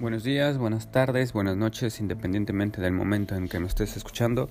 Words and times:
Buenos 0.00 0.22
días, 0.22 0.58
buenas 0.58 0.92
tardes, 0.92 1.32
buenas 1.32 1.56
noches, 1.56 1.98
independientemente 1.98 2.80
del 2.80 2.92
momento 2.92 3.34
en 3.34 3.48
que 3.48 3.58
me 3.58 3.66
estés 3.66 3.96
escuchando. 3.96 4.48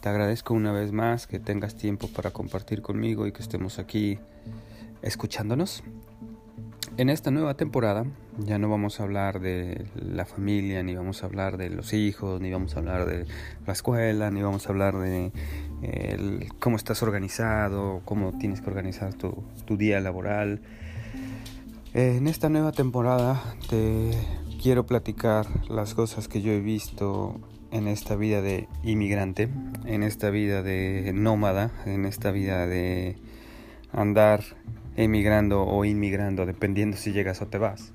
Te 0.00 0.08
agradezco 0.08 0.54
una 0.54 0.70
vez 0.70 0.92
más 0.92 1.26
que 1.26 1.40
tengas 1.40 1.74
tiempo 1.74 2.06
para 2.06 2.30
compartir 2.30 2.80
conmigo 2.80 3.26
y 3.26 3.32
que 3.32 3.42
estemos 3.42 3.80
aquí 3.80 4.20
escuchándonos. 5.02 5.82
En 6.96 7.08
esta 7.08 7.32
nueva 7.32 7.54
temporada 7.54 8.06
ya 8.38 8.58
no 8.58 8.68
vamos 8.68 9.00
a 9.00 9.02
hablar 9.02 9.40
de 9.40 9.84
la 9.96 10.26
familia, 10.26 10.84
ni 10.84 10.94
vamos 10.94 11.24
a 11.24 11.26
hablar 11.26 11.56
de 11.56 11.70
los 11.70 11.92
hijos, 11.92 12.40
ni 12.40 12.52
vamos 12.52 12.76
a 12.76 12.78
hablar 12.78 13.04
de 13.04 13.26
la 13.66 13.72
escuela, 13.72 14.30
ni 14.30 14.42
vamos 14.42 14.68
a 14.68 14.68
hablar 14.68 14.96
de 14.98 15.32
cómo 16.60 16.76
estás 16.76 17.02
organizado, 17.02 18.00
cómo 18.04 18.38
tienes 18.38 18.60
que 18.60 18.70
organizar 18.70 19.12
tu, 19.14 19.42
tu 19.64 19.76
día 19.76 19.98
laboral. 20.00 20.60
En 21.94 22.28
esta 22.28 22.48
nueva 22.48 22.70
temporada 22.70 23.42
te 23.68 24.12
quiero 24.64 24.86
platicar 24.86 25.46
las 25.68 25.92
cosas 25.92 26.26
que 26.26 26.40
yo 26.40 26.50
he 26.50 26.60
visto 26.60 27.38
en 27.70 27.86
esta 27.86 28.16
vida 28.16 28.40
de 28.40 28.66
inmigrante, 28.82 29.50
en 29.84 30.02
esta 30.02 30.30
vida 30.30 30.62
de 30.62 31.12
nómada, 31.14 31.70
en 31.84 32.06
esta 32.06 32.30
vida 32.30 32.66
de 32.66 33.18
andar 33.92 34.40
emigrando 34.96 35.64
o 35.64 35.84
inmigrando, 35.84 36.46
dependiendo 36.46 36.96
si 36.96 37.12
llegas 37.12 37.42
o 37.42 37.46
te 37.46 37.58
vas. 37.58 37.92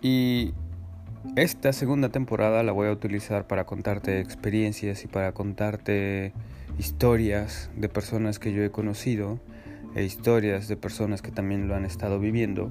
Y 0.00 0.54
esta 1.34 1.72
segunda 1.72 2.10
temporada 2.10 2.62
la 2.62 2.70
voy 2.70 2.86
a 2.86 2.92
utilizar 2.92 3.48
para 3.48 3.66
contarte 3.66 4.20
experiencias 4.20 5.02
y 5.02 5.08
para 5.08 5.32
contarte 5.32 6.34
historias 6.78 7.68
de 7.74 7.88
personas 7.88 8.38
que 8.38 8.52
yo 8.52 8.62
he 8.62 8.70
conocido 8.70 9.40
e 9.96 10.04
historias 10.04 10.68
de 10.68 10.76
personas 10.76 11.20
que 11.20 11.32
también 11.32 11.66
lo 11.66 11.74
han 11.74 11.84
estado 11.84 12.20
viviendo 12.20 12.70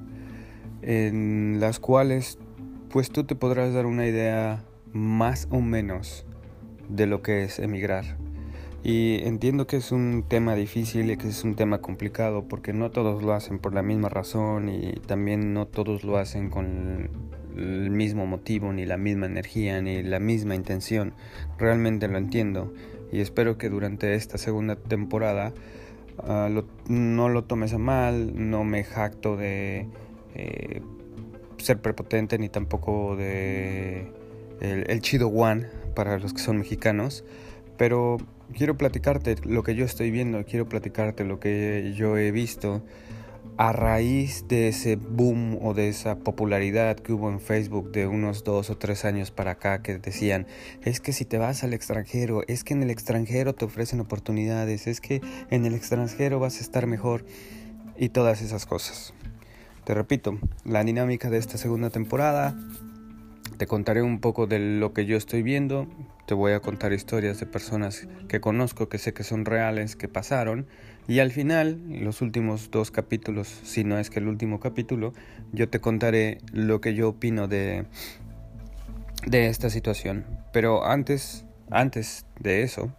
en 0.82 1.58
las 1.60 1.78
cuales 1.78 2.38
pues 2.90 3.10
tú 3.10 3.24
te 3.24 3.34
podrás 3.34 3.72
dar 3.72 3.86
una 3.86 4.06
idea 4.06 4.64
más 4.92 5.46
o 5.50 5.60
menos 5.60 6.26
de 6.88 7.06
lo 7.06 7.22
que 7.22 7.44
es 7.44 7.58
emigrar. 7.58 8.16
Y 8.82 9.20
entiendo 9.24 9.66
que 9.66 9.76
es 9.76 9.92
un 9.92 10.24
tema 10.26 10.54
difícil 10.54 11.10
y 11.10 11.16
que 11.16 11.28
es 11.28 11.44
un 11.44 11.54
tema 11.54 11.78
complicado 11.78 12.44
porque 12.48 12.72
no 12.72 12.90
todos 12.90 13.22
lo 13.22 13.34
hacen 13.34 13.58
por 13.58 13.74
la 13.74 13.82
misma 13.82 14.08
razón 14.08 14.70
y 14.70 14.94
también 15.06 15.52
no 15.52 15.66
todos 15.66 16.02
lo 16.02 16.16
hacen 16.16 16.48
con 16.48 17.10
el 17.56 17.90
mismo 17.90 18.26
motivo, 18.26 18.72
ni 18.72 18.86
la 18.86 18.96
misma 18.96 19.26
energía, 19.26 19.82
ni 19.82 20.02
la 20.02 20.18
misma 20.18 20.54
intención. 20.54 21.12
Realmente 21.58 22.08
lo 22.08 22.16
entiendo 22.16 22.72
y 23.12 23.20
espero 23.20 23.58
que 23.58 23.68
durante 23.68 24.14
esta 24.14 24.38
segunda 24.38 24.76
temporada 24.76 25.52
ah, 26.18 26.48
no 26.88 27.28
lo 27.28 27.44
tomes 27.44 27.74
a 27.74 27.78
mal, 27.78 28.32
no 28.50 28.64
me 28.64 28.82
jacto 28.82 29.36
de 29.36 29.88
eh, 30.34 30.80
ser 31.58 31.80
prepotente 31.80 32.38
ni 32.38 32.48
tampoco 32.48 33.16
de 33.16 34.12
el, 34.60 35.00
chido 35.00 35.28
one 35.28 35.66
para 35.94 36.18
los 36.18 36.32
que 36.32 36.40
son 36.40 36.58
mexicanos, 36.58 37.24
pero 37.76 38.18
quiero 38.54 38.76
platicarte 38.76 39.36
lo 39.44 39.62
que 39.62 39.74
yo 39.74 39.84
estoy 39.84 40.10
viendo, 40.10 40.44
quiero 40.44 40.68
platicarte 40.68 41.24
lo 41.24 41.40
que 41.40 41.94
yo 41.96 42.16
he 42.16 42.30
visto 42.30 42.82
a 43.56 43.72
raíz 43.72 44.46
de 44.48 44.68
ese 44.68 44.96
boom 44.96 45.58
o 45.60 45.74
de 45.74 45.88
esa 45.88 46.18
popularidad 46.18 46.96
que 46.96 47.12
hubo 47.12 47.30
en 47.30 47.40
Facebook 47.40 47.90
de 47.92 48.06
unos 48.06 48.42
dos 48.42 48.70
o 48.70 48.78
tres 48.78 49.04
años 49.04 49.30
para 49.30 49.52
acá 49.52 49.82
que 49.82 49.98
decían, 49.98 50.46
es 50.82 51.00
que 51.00 51.12
si 51.12 51.24
te 51.24 51.36
vas 51.36 51.62
al 51.62 51.74
extranjero, 51.74 52.42
es 52.48 52.64
que 52.64 52.72
en 52.72 52.82
el 52.82 52.90
extranjero 52.90 53.54
te 53.54 53.66
ofrecen 53.66 54.00
oportunidades, 54.00 54.86
es 54.86 55.00
que 55.00 55.20
en 55.50 55.66
el 55.66 55.74
extranjero 55.74 56.38
vas 56.38 56.58
a 56.58 56.60
estar 56.60 56.86
mejor 56.86 57.24
y 57.98 58.08
todas 58.08 58.40
esas 58.40 58.64
cosas. 58.64 59.12
Te 59.84 59.94
repito, 59.94 60.38
la 60.64 60.84
dinámica 60.84 61.30
de 61.30 61.38
esta 61.38 61.56
segunda 61.56 61.90
temporada. 61.90 62.54
Te 63.56 63.66
contaré 63.66 64.02
un 64.02 64.20
poco 64.20 64.46
de 64.46 64.58
lo 64.58 64.92
que 64.92 65.06
yo 65.06 65.16
estoy 65.16 65.42
viendo. 65.42 65.86
Te 66.26 66.34
voy 66.34 66.52
a 66.52 66.60
contar 66.60 66.92
historias 66.92 67.40
de 67.40 67.46
personas 67.46 68.06
que 68.28 68.40
conozco, 68.40 68.88
que 68.88 68.98
sé 68.98 69.14
que 69.14 69.24
son 69.24 69.44
reales, 69.44 69.96
que 69.96 70.06
pasaron. 70.06 70.66
Y 71.08 71.18
al 71.18 71.32
final, 71.32 71.80
los 71.88 72.20
últimos 72.20 72.70
dos 72.70 72.90
capítulos, 72.90 73.48
si 73.64 73.82
no 73.82 73.98
es 73.98 74.10
que 74.10 74.20
el 74.20 74.28
último 74.28 74.60
capítulo, 74.60 75.14
yo 75.52 75.68
te 75.68 75.80
contaré 75.80 76.38
lo 76.52 76.80
que 76.80 76.94
yo 76.94 77.08
opino 77.08 77.48
de, 77.48 77.86
de 79.26 79.48
esta 79.48 79.70
situación. 79.70 80.26
Pero 80.52 80.84
antes, 80.84 81.46
antes 81.70 82.26
de 82.38 82.62
eso, 82.62 82.92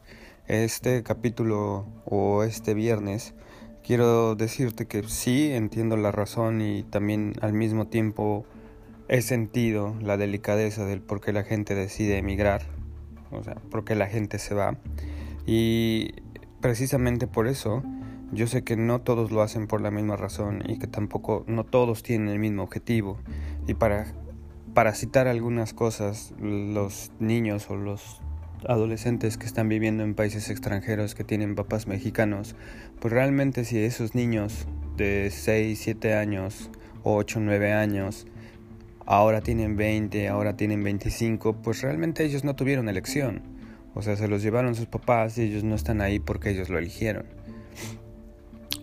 este 0.47 1.03
capítulo 1.03 1.85
o 2.05 2.43
este 2.43 2.73
viernes 2.73 3.33
quiero 3.83 4.35
decirte 4.35 4.85
que 4.85 5.03
sí 5.03 5.51
entiendo 5.51 5.97
la 5.97 6.11
razón 6.11 6.61
y 6.61 6.83
también 6.83 7.33
al 7.41 7.53
mismo 7.53 7.87
tiempo 7.87 8.45
he 9.07 9.21
sentido 9.21 9.95
la 10.01 10.17
delicadeza 10.17 10.85
del 10.85 11.01
por 11.01 11.21
qué 11.21 11.33
la 11.33 11.43
gente 11.43 11.75
decide 11.75 12.17
emigrar, 12.17 12.61
o 13.31 13.43
sea, 13.43 13.55
por 13.55 13.83
qué 13.83 13.95
la 13.95 14.07
gente 14.07 14.39
se 14.39 14.55
va. 14.55 14.77
Y 15.45 16.13
precisamente 16.61 17.27
por 17.27 17.47
eso 17.47 17.83
yo 18.31 18.47
sé 18.47 18.63
que 18.63 18.77
no 18.77 19.01
todos 19.01 19.31
lo 19.31 19.41
hacen 19.41 19.67
por 19.67 19.81
la 19.81 19.91
misma 19.91 20.15
razón 20.15 20.63
y 20.65 20.79
que 20.79 20.87
tampoco 20.87 21.43
no 21.47 21.65
todos 21.65 22.03
tienen 22.03 22.29
el 22.29 22.39
mismo 22.39 22.63
objetivo. 22.63 23.17
Y 23.67 23.73
para, 23.73 24.13
para 24.73 24.93
citar 24.95 25.27
algunas 25.27 25.73
cosas, 25.73 26.33
los 26.39 27.11
niños 27.19 27.69
o 27.69 27.75
los 27.75 28.21
adolescentes 28.67 29.37
que 29.37 29.45
están 29.45 29.69
viviendo 29.69 30.03
en 30.03 30.15
países 30.15 30.49
extranjeros 30.49 31.15
que 31.15 31.23
tienen 31.23 31.55
papás 31.55 31.87
mexicanos, 31.87 32.55
pues 32.99 33.13
realmente 33.13 33.65
si 33.65 33.79
esos 33.79 34.15
niños 34.15 34.67
de 34.97 35.29
6, 35.31 35.79
7 35.81 36.15
años, 36.15 36.69
8, 37.03 37.39
9 37.41 37.73
años, 37.73 38.27
ahora 39.05 39.41
tienen 39.41 39.75
20, 39.75 40.27
ahora 40.29 40.55
tienen 40.55 40.83
25, 40.83 41.53
pues 41.61 41.81
realmente 41.81 42.23
ellos 42.23 42.43
no 42.43 42.55
tuvieron 42.55 42.89
elección. 42.89 43.41
O 43.93 44.01
sea, 44.01 44.15
se 44.15 44.27
los 44.27 44.41
llevaron 44.41 44.75
sus 44.75 44.85
papás 44.85 45.37
y 45.37 45.41
ellos 45.41 45.63
no 45.63 45.75
están 45.75 46.01
ahí 46.01 46.19
porque 46.19 46.51
ellos 46.51 46.69
lo 46.69 46.77
eligieron. 46.77 47.25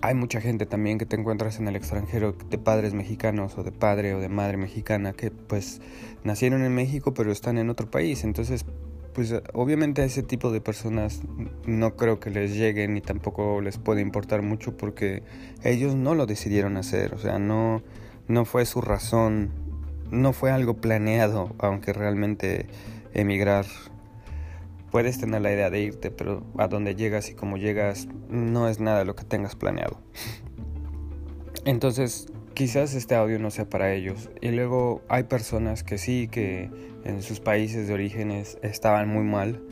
Hay 0.00 0.15
mucha 0.15 0.41
gente 0.41 0.65
también 0.66 0.99
que 0.99 1.06
te 1.06 1.16
encuentras 1.16 1.59
en 1.59 1.66
el 1.66 1.75
extranjero 1.75 2.33
de 2.33 2.59
padres 2.59 2.95
mexicanos 2.95 3.59
o 3.59 3.65
de 3.65 3.72
padre 3.72 4.15
o 4.15 4.21
de 4.21 4.28
madre 4.28 4.56
mexicana 4.56 5.12
que 5.12 5.31
pues 5.31 5.81
nacieron 6.22 6.62
en 6.62 6.72
México 6.72 7.15
pero 7.15 7.33
están 7.33 7.59
en 7.59 7.69
otro 7.69 7.91
país. 7.91 8.22
Entonces 8.22 8.65
pues 9.18 9.34
obviamente 9.52 10.02
a 10.02 10.04
ese 10.04 10.22
tipo 10.22 10.52
de 10.52 10.60
personas 10.60 11.22
no 11.66 11.96
creo 11.96 12.20
que 12.20 12.30
les 12.30 12.54
llegue 12.54 12.86
ni 12.86 13.00
tampoco 13.00 13.60
les 13.60 13.76
puede 13.76 14.00
importar 14.00 14.42
mucho 14.42 14.76
porque 14.76 15.24
ellos 15.64 15.96
no 15.96 16.14
lo 16.14 16.24
decidieron 16.24 16.76
hacer, 16.76 17.14
o 17.14 17.18
sea, 17.18 17.40
no, 17.40 17.82
no 18.28 18.44
fue 18.44 18.64
su 18.64 18.80
razón, 18.80 19.50
no 20.12 20.32
fue 20.32 20.52
algo 20.52 20.74
planeado, 20.74 21.52
aunque 21.58 21.92
realmente 21.92 22.68
emigrar 23.12 23.66
puedes 24.92 25.18
tener 25.18 25.42
la 25.42 25.52
idea 25.52 25.68
de 25.68 25.80
irte, 25.80 26.12
pero 26.12 26.44
a 26.56 26.68
donde 26.68 26.94
llegas 26.94 27.28
y 27.28 27.34
como 27.34 27.56
llegas 27.56 28.06
no 28.28 28.68
es 28.68 28.78
nada 28.78 29.04
lo 29.04 29.16
que 29.16 29.24
tengas 29.24 29.56
planeado. 29.56 29.98
Entonces, 31.64 32.28
quizás 32.58 32.94
este 32.94 33.14
audio 33.14 33.38
no 33.38 33.52
sea 33.52 33.70
para 33.70 33.94
ellos. 33.94 34.30
Y 34.41 34.50
luego 34.50 35.00
hay 35.08 35.22
personas 35.22 35.84
que 35.84 35.96
sí, 35.96 36.26
que 36.28 36.69
en 37.04 37.22
sus 37.22 37.38
países 37.38 37.86
de 37.86 37.94
orígenes 37.94 38.58
estaban 38.62 39.08
muy 39.08 39.22
mal, 39.22 39.62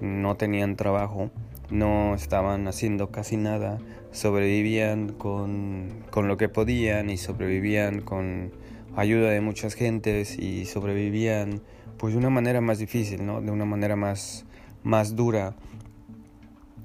no 0.00 0.36
tenían 0.36 0.76
trabajo, 0.76 1.32
no 1.70 2.14
estaban 2.14 2.68
haciendo 2.68 3.10
casi 3.10 3.36
nada, 3.36 3.80
sobrevivían 4.12 5.08
con, 5.08 6.04
con 6.10 6.28
lo 6.28 6.36
que 6.36 6.48
podían 6.48 7.10
y 7.10 7.16
sobrevivían 7.16 8.00
con 8.00 8.52
ayuda 8.94 9.30
de 9.30 9.40
muchas 9.40 9.74
gentes 9.74 10.38
y 10.38 10.66
sobrevivían 10.66 11.62
pues 11.98 12.12
de 12.12 12.18
una 12.20 12.30
manera 12.30 12.60
más 12.60 12.78
difícil, 12.78 13.26
¿no? 13.26 13.40
De 13.40 13.50
una 13.50 13.64
manera 13.64 13.96
más, 13.96 14.46
más 14.84 15.16
dura. 15.16 15.56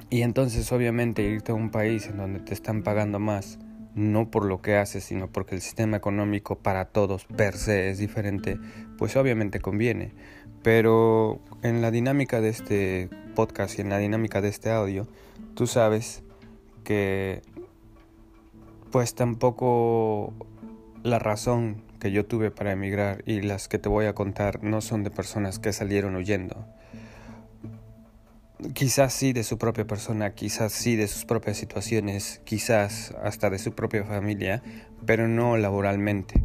Y 0.09 0.23
entonces 0.23 0.71
obviamente 0.71 1.21
irte 1.21 1.51
a 1.51 1.55
un 1.55 1.69
país 1.69 2.07
en 2.07 2.17
donde 2.17 2.39
te 2.39 2.55
están 2.55 2.81
pagando 2.81 3.19
más, 3.19 3.59
no 3.95 4.29
por 4.29 4.45
lo 4.45 4.61
que 4.61 4.77
haces, 4.77 5.03
sino 5.03 5.27
porque 5.27 5.55
el 5.55 5.61
sistema 5.61 5.97
económico 5.97 6.57
para 6.57 6.85
todos 6.85 7.25
per 7.25 7.57
se 7.57 7.89
es 7.89 7.97
diferente, 7.97 8.57
pues 8.97 9.15
obviamente 9.15 9.59
conviene. 9.59 10.13
Pero 10.63 11.39
en 11.63 11.81
la 11.81 11.91
dinámica 11.91 12.41
de 12.41 12.49
este 12.49 13.09
podcast 13.35 13.77
y 13.77 13.81
en 13.81 13.89
la 13.89 13.97
dinámica 13.97 14.41
de 14.41 14.49
este 14.49 14.71
audio, 14.71 15.07
tú 15.55 15.67
sabes 15.67 16.23
que 16.83 17.41
pues 18.91 19.15
tampoco 19.15 20.33
la 21.03 21.19
razón 21.19 21.83
que 21.99 22.11
yo 22.11 22.25
tuve 22.25 22.51
para 22.51 22.71
emigrar 22.71 23.23
y 23.25 23.41
las 23.41 23.67
que 23.67 23.79
te 23.79 23.89
voy 23.89 24.05
a 24.05 24.13
contar 24.13 24.63
no 24.63 24.81
son 24.81 25.03
de 25.03 25.11
personas 25.11 25.59
que 25.59 25.71
salieron 25.71 26.15
huyendo 26.15 26.65
quizás 28.73 29.13
sí 29.13 29.33
de 29.33 29.43
su 29.43 29.57
propia 29.57 29.85
persona, 29.85 30.33
quizás 30.33 30.71
sí 30.71 30.95
de 30.95 31.07
sus 31.07 31.25
propias 31.25 31.57
situaciones, 31.57 32.41
quizás 32.43 33.13
hasta 33.23 33.49
de 33.49 33.59
su 33.59 33.73
propia 33.73 34.03
familia, 34.03 34.61
pero 35.05 35.27
no 35.27 35.57
laboralmente. 35.57 36.43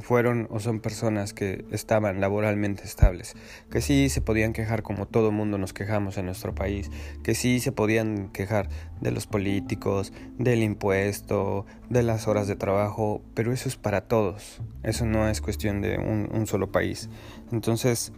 fueron 0.00 0.48
o 0.50 0.58
son 0.58 0.80
personas 0.80 1.34
que 1.34 1.66
estaban 1.70 2.18
laboralmente 2.18 2.82
estables, 2.82 3.34
que 3.70 3.82
sí 3.82 4.08
se 4.08 4.22
podían 4.22 4.54
quejar 4.54 4.82
como 4.82 5.06
todo 5.06 5.30
mundo 5.30 5.58
nos 5.58 5.74
quejamos 5.74 6.16
en 6.16 6.24
nuestro 6.24 6.54
país, 6.54 6.90
que 7.22 7.34
sí 7.34 7.60
se 7.60 7.72
podían 7.72 8.28
quejar 8.28 8.70
de 9.02 9.10
los 9.10 9.26
políticos, 9.26 10.14
del 10.38 10.62
impuesto, 10.62 11.66
de 11.90 12.02
las 12.02 12.26
horas 12.26 12.46
de 12.46 12.56
trabajo, 12.56 13.20
pero 13.34 13.52
eso 13.52 13.68
es 13.68 13.76
para 13.76 14.02
todos, 14.02 14.62
eso 14.82 15.04
no 15.04 15.28
es 15.28 15.42
cuestión 15.42 15.82
de 15.82 15.98
un, 15.98 16.46
solo 16.46 16.72
país. 16.72 17.10
Entonces, 17.52 18.12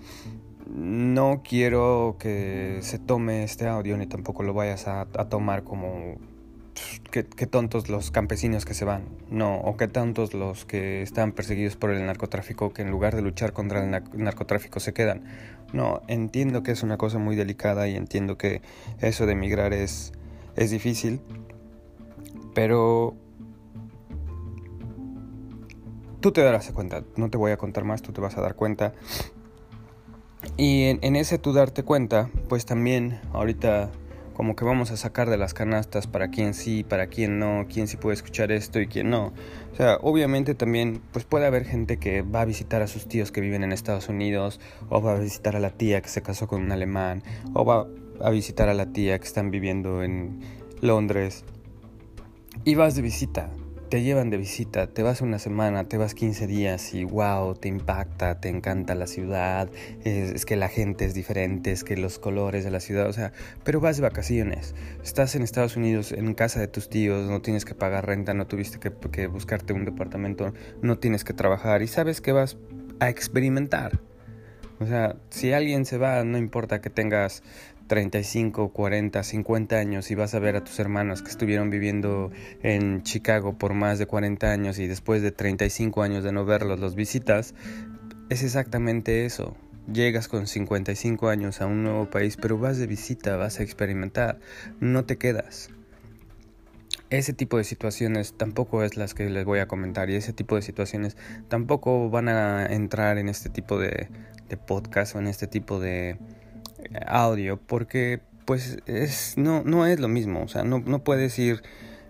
no 0.66 1.42
quiero 1.42 2.16
que 2.18 2.78
se 2.80 2.98
tome 2.98 3.44
este 3.44 3.66
audio 3.66 3.96
ni 3.96 4.06
tampoco 4.06 4.42
lo 4.42 4.54
vayas 4.54 4.88
a 4.88 5.06
tomar 5.28 5.64
como 5.64 6.16
qué, 7.10 7.22
tontos 7.46 7.88
los 7.88 8.10
campesinos 8.10 8.64
que 8.64 8.74
se 8.74 8.84
van, 8.84 9.04
no, 9.30 9.60
o 9.60 9.76
qué 9.76 9.88
tontos 9.88 10.34
los 10.34 10.64
que 10.64 11.02
están 11.02 11.32
perseguidos 11.32 11.76
por 11.76 11.90
el 11.90 12.04
narcotráfico 12.06 12.72
que 12.72 12.82
en 12.82 12.90
lugar 12.90 13.14
de 13.14 13.22
luchar 13.22 13.52
contra 13.52 13.84
el 13.84 13.90
narcotráfico 14.14 14.80
se 14.80 14.92
quedan. 14.92 15.24
No, 15.72 16.02
entiendo 16.08 16.62
que 16.62 16.72
es 16.72 16.82
una 16.82 16.96
cosa 16.96 17.18
muy 17.18 17.36
delicada 17.36 17.88
y 17.88 17.96
entiendo 17.96 18.38
que 18.38 18.62
eso 19.00 19.26
de 19.26 19.32
emigrar 19.32 19.72
es, 19.72 20.12
es 20.56 20.70
difícil, 20.70 21.20
pero 22.54 23.16
tú 26.20 26.32
te 26.32 26.42
darás 26.42 26.70
cuenta, 26.70 27.02
no 27.16 27.28
te 27.28 27.38
voy 27.38 27.52
a 27.52 27.56
contar 27.56 27.84
más, 27.84 28.02
tú 28.02 28.12
te 28.12 28.20
vas 28.20 28.36
a 28.36 28.40
dar 28.40 28.54
cuenta. 28.54 28.92
Y 30.56 30.84
en, 30.84 31.16
ese 31.16 31.38
tú 31.38 31.52
darte 31.52 31.82
cuenta, 31.82 32.30
pues 32.48 32.64
también 32.64 33.20
ahorita 33.32 33.90
como 34.34 34.56
que 34.56 34.64
vamos 34.64 34.90
a 34.90 34.96
sacar 34.96 35.30
de 35.30 35.36
las 35.36 35.54
canastas 35.54 36.06
para 36.08 36.28
quién 36.28 36.54
sí, 36.54 36.82
para 36.82 37.06
quién 37.06 37.38
no, 37.38 37.66
quién 37.72 37.86
sí 37.86 37.96
puede 37.96 38.14
escuchar 38.14 38.50
esto 38.50 38.80
y 38.80 38.86
quién 38.86 39.10
no. 39.10 39.32
O 39.72 39.76
sea, 39.76 39.98
obviamente 40.02 40.54
también 40.54 41.00
pues 41.12 41.24
puede 41.24 41.46
haber 41.46 41.64
gente 41.64 41.98
que 41.98 42.22
va 42.22 42.40
a 42.40 42.44
visitar 42.44 42.82
a 42.82 42.88
sus 42.88 43.06
tíos 43.06 43.30
que 43.30 43.40
viven 43.40 43.62
en 43.62 43.72
Estados 43.72 44.08
Unidos, 44.08 44.60
o 44.88 45.00
va 45.00 45.16
a 45.16 45.18
visitar 45.20 45.54
a 45.56 45.60
la 45.60 45.70
tía 45.70 46.00
que 46.00 46.08
se 46.08 46.22
casó 46.22 46.48
con 46.48 46.62
un 46.62 46.72
alemán, 46.72 47.22
o 47.52 47.64
va 47.64 47.86
a 48.20 48.30
visitar 48.30 48.68
a 48.68 48.74
la 48.74 48.92
tía 48.92 49.18
que 49.18 49.26
están 49.26 49.50
viviendo 49.50 50.02
en 50.02 50.40
Londres. 50.80 51.44
Y 52.64 52.74
vas 52.74 52.94
de 52.94 53.02
visita 53.02 53.50
te 53.94 54.02
llevan 54.02 54.28
de 54.28 54.38
visita, 54.38 54.88
te 54.88 55.04
vas 55.04 55.20
una 55.20 55.38
semana, 55.38 55.84
te 55.84 55.98
vas 55.98 56.14
15 56.14 56.48
días 56.48 56.94
y 56.94 57.04
wow, 57.04 57.54
te 57.54 57.68
impacta, 57.68 58.40
te 58.40 58.48
encanta 58.48 58.96
la 58.96 59.06
ciudad, 59.06 59.70
es, 60.02 60.44
que 60.44 60.56
la 60.56 60.68
gente 60.68 61.04
es 61.04 61.14
diferente, 61.14 61.70
es 61.70 61.84
que 61.84 61.96
los 61.96 62.18
colores 62.18 62.64
de 62.64 62.72
la 62.72 62.80
ciudad, 62.80 63.08
o 63.08 63.12
sea, 63.12 63.32
pero 63.62 63.78
vas 63.78 63.94
de 63.94 64.02
vacaciones, 64.02 64.74
estás 65.04 65.36
en 65.36 65.42
Estados 65.42 65.76
Unidos, 65.76 66.10
en 66.10 66.34
casa 66.34 66.58
de 66.58 66.66
tus 66.66 66.88
tíos, 66.88 67.30
no 67.30 67.40
tienes 67.40 67.64
que 67.64 67.76
pagar 67.76 68.04
renta, 68.04 68.34
no 68.34 68.48
tuviste 68.48 68.80
que, 68.80 68.92
que 69.12 69.28
buscarte 69.28 69.72
un 69.72 69.84
departamento, 69.84 70.52
no 70.82 70.98
tienes 70.98 71.22
que 71.22 71.32
trabajar 71.32 71.80
y 71.82 71.86
sabes 71.86 72.20
que 72.20 72.32
vas 72.32 72.56
a 72.98 73.10
experimentar. 73.10 74.00
O 74.80 74.86
sea, 74.86 75.14
si 75.30 75.52
alguien 75.52 75.84
se 75.84 75.98
va, 75.98 76.24
no 76.24 76.36
importa 76.36 76.80
que 76.80 76.90
tengas 76.90 77.44
35, 77.86 78.70
40, 78.70 79.22
50 79.22 79.76
años 79.76 80.10
y 80.10 80.14
vas 80.14 80.34
a 80.34 80.38
ver 80.38 80.56
a 80.56 80.64
tus 80.64 80.78
hermanos 80.78 81.22
que 81.22 81.30
estuvieron 81.30 81.70
viviendo 81.70 82.30
en 82.62 83.02
Chicago 83.02 83.58
por 83.58 83.74
más 83.74 83.98
de 83.98 84.06
40 84.06 84.50
años 84.50 84.78
y 84.78 84.86
después 84.86 85.22
de 85.22 85.32
35 85.32 86.02
años 86.02 86.24
de 86.24 86.32
no 86.32 86.44
verlos 86.44 86.80
los 86.80 86.94
visitas, 86.94 87.54
es 88.30 88.42
exactamente 88.42 89.26
eso. 89.26 89.56
Llegas 89.92 90.28
con 90.28 90.46
55 90.46 91.28
años 91.28 91.60
a 91.60 91.66
un 91.66 91.82
nuevo 91.82 92.08
país, 92.08 92.38
pero 92.40 92.58
vas 92.58 92.78
de 92.78 92.86
visita, 92.86 93.36
vas 93.36 93.60
a 93.60 93.62
experimentar, 93.62 94.38
no 94.80 95.04
te 95.04 95.18
quedas. 95.18 95.68
Ese 97.10 97.34
tipo 97.34 97.58
de 97.58 97.64
situaciones 97.64 98.32
tampoco 98.32 98.82
es 98.82 98.96
las 98.96 99.12
que 99.12 99.28
les 99.28 99.44
voy 99.44 99.58
a 99.58 99.68
comentar 99.68 100.08
y 100.08 100.14
ese 100.14 100.32
tipo 100.32 100.56
de 100.56 100.62
situaciones 100.62 101.18
tampoco 101.48 102.08
van 102.08 102.28
a 102.28 102.64
entrar 102.66 103.18
en 103.18 103.28
este 103.28 103.50
tipo 103.50 103.78
de 103.78 104.08
podcast 104.66 105.16
o 105.16 105.18
en 105.18 105.26
este 105.26 105.46
tipo 105.46 105.80
de, 105.80 106.16
audio 107.06 107.58
porque 107.58 108.20
pues 108.44 108.78
es 108.86 109.36
no 109.36 109.62
no 109.64 109.86
es 109.86 110.00
lo 110.00 110.08
mismo 110.08 110.42
o 110.42 110.48
sea 110.48 110.64
no, 110.64 110.80
no 110.80 111.02
puedes 111.02 111.38
ir 111.38 111.62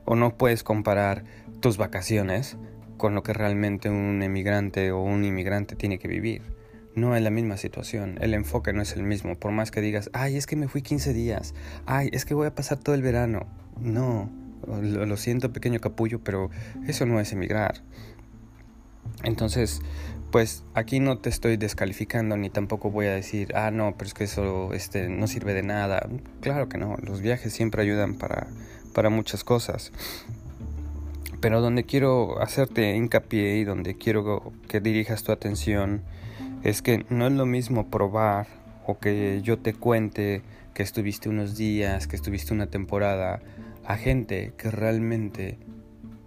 o 0.05 0.17
no 0.17 0.37
puedes 0.37 0.63
comparar 0.63 1.25
tus 1.61 1.77
vacaciones 1.77 2.57
con 2.97 3.15
lo 3.15 3.23
que 3.23 3.33
realmente 3.33 3.91
un 3.91 4.23
emigrante 4.23 4.93
o 4.93 5.03
un 5.03 5.25
inmigrante 5.25 5.77
tiene 5.77 5.99
que 5.99 6.09
vivir 6.09 6.43
no 6.95 7.17
es 7.17 7.23
la 7.23 7.31
misma 7.31 7.57
situación, 7.57 8.19
el 8.21 8.35
enfoque 8.35 8.73
no 8.73 8.81
es 8.81 8.93
el 8.93 9.03
mismo, 9.03 9.35
por 9.35 9.53
más 9.53 9.71
que 9.71 9.81
digas, 9.81 10.11
ay, 10.13 10.37
es 10.37 10.47
que 10.47 10.57
me 10.57 10.69
fui 10.69 10.83
15 10.83 11.13
días, 11.13 11.55
ay, 11.87 12.09
es 12.13 12.25
que 12.25 12.35
voy 12.35 12.47
a 12.47 12.55
pasar 12.55 12.79
todo 12.79 12.95
el 12.95 13.03
verano. 13.03 13.47
No, 13.81 14.31
lo, 14.67 15.05
lo 15.05 15.17
siento 15.17 15.53
pequeño 15.53 15.81
capullo, 15.81 16.21
pero 16.23 16.51
eso 16.87 17.05
no 17.05 17.19
es 17.19 17.33
emigrar. 17.33 17.83
Entonces, 19.25 19.81
pues 20.35 20.65
aquí 20.75 20.99
no 20.99 21.19
te 21.19 21.29
estoy 21.29 21.57
descalificando 21.57 22.37
ni 22.37 22.51
tampoco 22.51 22.91
voy 22.91 23.07
a 23.07 23.15
decir, 23.15 23.55
ah, 23.55 23.71
no, 23.71 23.95
pero 23.97 24.09
es 24.09 24.15
que 24.15 24.25
eso 24.25 24.73
este, 24.73 25.09
no 25.09 25.29
sirve 25.29 25.55
de 25.55 25.63
nada. 25.63 26.09
Claro 26.41 26.69
que 26.69 26.77
no, 26.77 26.97
los 27.01 27.21
viajes 27.21 27.53
siempre 27.53 27.83
ayudan 27.83 28.15
para, 28.15 28.49
para 28.93 29.11
muchas 29.11 29.45
cosas. 29.45 29.93
Pero 31.41 31.61
donde 31.61 31.85
quiero 31.85 32.43
hacerte 32.43 32.97
hincapié 32.97 33.59
y 33.59 33.65
donde 33.65 33.97
quiero 33.97 34.53
que 34.67 34.81
dirijas 34.81 35.23
tu 35.23 35.31
atención 35.31 36.03
es 36.65 36.83
que 36.83 37.07
no 37.11 37.29
es 37.29 37.33
lo 37.33 37.47
mismo 37.47 37.89
probar 37.89 38.49
o 38.89 38.99
que 38.99 39.41
yo 39.41 39.61
te 39.61 39.73
cuente 39.73 40.43
que 40.75 40.83
estuviste 40.83 41.29
unos 41.29 41.57
días, 41.57 42.09
que 42.09 42.17
estuviste 42.17 42.53
una 42.53 42.67
temporada, 42.67 43.41
a 43.85 43.97
gente 43.97 44.53
que 44.59 44.73
realmente 44.73 45.59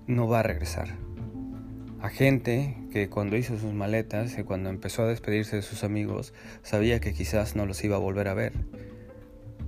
no 0.06 0.30
va 0.30 0.40
a 0.40 0.44
regresar 0.44 1.07
gente 2.10 2.76
que 2.92 3.10
cuando 3.10 3.38
hizo 3.38 3.58
sus 3.58 3.74
maletas 3.74 4.38
y 4.38 4.44
cuando 4.44 4.70
empezó 4.70 5.04
a 5.04 5.08
despedirse 5.08 5.56
de 5.56 5.62
sus 5.62 5.84
amigos 5.84 6.34
sabía 6.62 7.00
que 7.00 7.14
quizás 7.14 7.56
no 7.56 7.66
los 7.66 7.84
iba 7.84 7.96
a 7.96 8.00
volver 8.00 8.28
a 8.28 8.34
ver. 8.34 8.54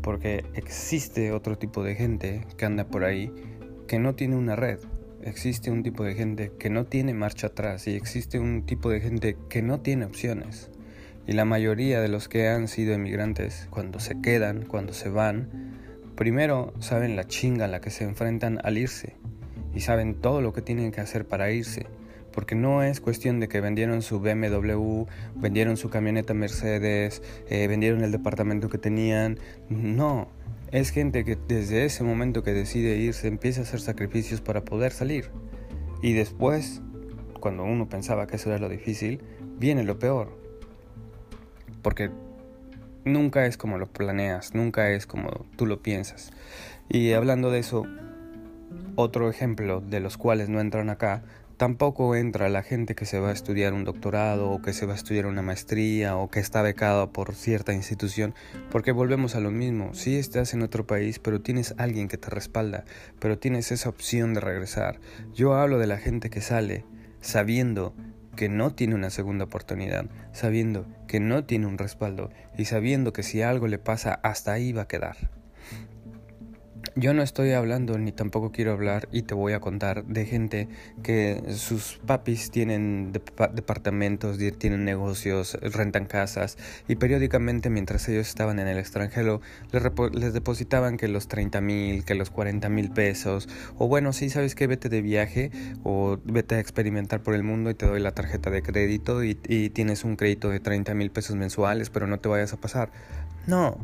Porque 0.02 0.46
existe 0.54 1.32
otro 1.32 1.58
tipo 1.58 1.84
de 1.84 1.96
gente 1.96 2.46
que 2.58 2.66
anda 2.66 2.86
por 2.88 3.04
ahí 3.04 3.32
que 3.88 4.00
no 4.00 4.16
tiene 4.16 4.36
una 4.36 4.56
red. 4.56 4.80
Existe 5.24 5.72
un 5.72 5.84
tipo 5.84 6.04
de 6.04 6.16
gente 6.16 6.52
que 6.60 6.70
no 6.70 6.86
tiene 6.86 7.14
marcha 7.14 7.48
atrás 7.48 7.88
y 7.88 7.96
existe 7.96 8.40
un 8.40 8.66
tipo 8.66 8.90
de 8.90 9.02
gente 9.02 9.36
que 9.50 9.62
no 9.62 9.82
tiene 9.82 10.06
opciones. 10.06 10.70
Y 11.28 11.34
la 11.34 11.46
mayoría 11.46 12.00
de 12.02 12.08
los 12.08 12.28
que 12.28 12.48
han 12.48 12.68
sido 12.68 12.94
emigrantes, 12.94 13.68
cuando 13.70 14.00
se 14.00 14.22
quedan, 14.22 14.66
cuando 14.66 14.94
se 14.94 15.10
van, 15.10 15.76
primero 16.16 16.74
saben 16.80 17.16
la 17.16 17.26
chinga 17.26 17.66
a 17.66 17.68
la 17.68 17.82
que 17.82 17.90
se 17.90 18.04
enfrentan 18.04 18.60
al 18.64 18.78
irse 18.78 19.16
y 19.74 19.82
saben 19.82 20.16
todo 20.16 20.42
lo 20.42 20.54
que 20.54 20.62
tienen 20.62 20.92
que 20.92 21.02
hacer 21.02 21.28
para 21.28 21.52
irse 21.52 21.88
porque 22.40 22.56
no 22.56 22.84
es 22.84 23.02
cuestión 23.02 23.42
de 23.42 23.50
que 23.50 23.60
vendieron 23.60 24.02
su 24.02 24.22
BMW, 24.22 25.04
vendieron 25.36 25.76
su 25.76 25.90
camioneta 25.90 26.34
Mercedes, 26.34 27.22
eh, 27.50 27.68
vendieron 27.68 28.02
el 28.02 28.14
departamento 28.14 28.70
que 28.70 28.78
tenían, 28.78 29.38
no, 29.68 30.30
es 30.72 30.92
gente 30.92 31.26
que 31.26 31.36
desde 31.36 31.84
ese 31.84 32.06
momento 32.06 32.42
que 32.42 32.54
decide 32.54 32.96
irse 32.96 33.28
empieza 33.28 33.60
a 33.60 33.64
hacer 33.64 33.82
sacrificios 33.82 34.40
para 34.40 34.64
poder 34.64 34.94
salir. 34.94 35.32
Y 36.02 36.14
después, 36.14 36.82
cuando 37.42 37.66
uno 37.66 37.90
pensaba 37.90 38.26
que 38.26 38.38
eso 38.38 38.52
era 38.52 38.60
lo 38.60 38.70
difícil, 38.70 39.22
viene 39.58 39.84
lo 39.84 40.00
peor. 40.00 40.30
Porque 41.82 42.10
nunca 43.04 43.48
es 43.48 43.58
como 43.58 43.78
lo 43.78 43.88
planeas, 43.88 44.56
nunca 44.56 44.92
es 44.92 45.06
como 45.06 45.46
tú 45.58 45.66
lo 45.66 45.82
piensas. 45.82 46.32
Y 46.88 47.12
hablando 47.12 47.52
de 47.52 47.60
eso, 47.60 47.86
otro 48.96 49.30
ejemplo 49.30 49.82
de 49.82 50.00
los 50.00 50.16
cuales 50.16 50.48
no 50.48 50.62
entran 50.62 50.90
acá 50.90 51.22
Tampoco 51.60 52.16
entra 52.16 52.48
la 52.48 52.64
gente 52.64 52.96
que 52.96 53.06
se 53.06 53.20
va 53.20 53.32
a 53.32 53.34
estudiar 53.34 53.74
un 53.74 53.84
doctorado 53.84 54.50
o 54.50 54.62
que 54.62 54.72
se 54.72 54.86
va 54.86 54.94
a 54.94 54.96
estudiar 54.96 55.26
una 55.26 55.42
maestría 55.42 56.16
o 56.16 56.30
que 56.30 56.40
está 56.40 56.62
becado 56.62 57.12
por 57.12 57.36
cierta 57.36 57.74
institución, 57.74 58.34
porque 58.72 58.94
volvemos 58.94 59.36
a 59.36 59.42
lo 59.42 59.52
mismo. 59.52 59.94
Si 59.94 60.16
estás 60.16 60.54
en 60.54 60.62
otro 60.62 60.88
país, 60.88 61.20
pero 61.20 61.42
tienes 61.42 61.76
alguien 61.78 62.08
que 62.08 62.18
te 62.18 62.30
respalda, 62.30 62.86
pero 63.20 63.40
tienes 63.40 63.74
esa 63.74 63.90
opción 63.90 64.34
de 64.34 64.40
regresar. 64.40 65.02
Yo 65.34 65.54
hablo 65.54 65.80
de 65.80 65.88
la 65.88 65.98
gente 65.98 66.30
que 66.30 66.40
sale 66.40 66.86
sabiendo 67.20 67.94
que 68.38 68.48
no 68.48 68.74
tiene 68.74 68.96
una 68.96 69.10
segunda 69.10 69.44
oportunidad, 69.44 70.06
sabiendo 70.32 70.88
que 71.10 71.20
no 71.20 71.44
tiene 71.44 71.68
un 71.68 71.78
respaldo 71.78 72.30
y 72.58 72.66
sabiendo 72.66 73.12
que 73.12 73.24
si 73.24 73.42
algo 73.42 73.68
le 73.68 73.80
pasa 73.80 74.14
hasta 74.24 74.54
ahí 74.54 74.72
va 74.72 74.84
a 74.84 74.88
quedar. 74.88 75.39
Yo 77.00 77.14
no 77.14 77.22
estoy 77.24 77.54
hablando 77.54 77.98
ni 77.98 78.12
tampoco 78.12 78.52
quiero 78.52 78.74
hablar 78.74 79.08
y 79.14 79.22
te 79.22 79.34
voy 79.34 79.54
a 79.54 79.62
contar 79.62 80.04
de 80.04 80.26
gente 80.26 80.68
que 81.02 81.42
sus 81.56 81.98
papis 82.06 82.52
tienen 82.52 83.14
departamentos, 83.14 84.38
tienen 84.58 84.84
negocios, 84.84 85.58
rentan 85.62 86.08
casas 86.08 86.58
y 86.90 86.98
periódicamente 86.98 87.70
mientras 87.70 88.10
ellos 88.10 88.28
estaban 88.28 88.60
en 88.60 88.68
el 88.68 88.78
extranjero 88.78 89.40
les, 89.72 90.34
depositaban 90.34 90.98
que 90.98 91.08
los 91.08 91.30
30 91.30 91.62
mil, 91.62 92.04
que 92.04 92.16
los 92.16 92.32
40 92.32 92.68
mil 92.68 92.92
pesos 92.92 93.48
o 93.78 93.88
bueno, 93.88 94.12
sí, 94.12 94.30
sabes 94.30 94.54
que 94.54 94.68
vete 94.68 94.90
de 94.90 95.02
viaje 95.02 95.52
o 95.86 96.18
vete 96.26 96.56
a 96.56 96.60
experimentar 96.60 97.24
por 97.24 97.34
el 97.34 97.44
mundo 97.44 97.70
y 97.70 97.76
te 97.76 97.86
doy 97.86 98.02
la 98.02 98.12
tarjeta 98.12 98.50
de 98.50 98.62
crédito 98.62 99.24
y, 99.24 99.40
y 99.48 99.70
tienes 99.70 100.04
un 100.04 100.18
crédito 100.18 100.50
de 100.50 100.60
30 100.60 100.94
mil 100.96 101.12
pesos 101.12 101.38
mensuales 101.38 101.90
pero 101.90 102.08
no 102.08 102.20
te 102.20 102.28
vayas 102.28 102.52
a 102.52 102.58
pasar. 102.58 102.92
No. 103.48 103.78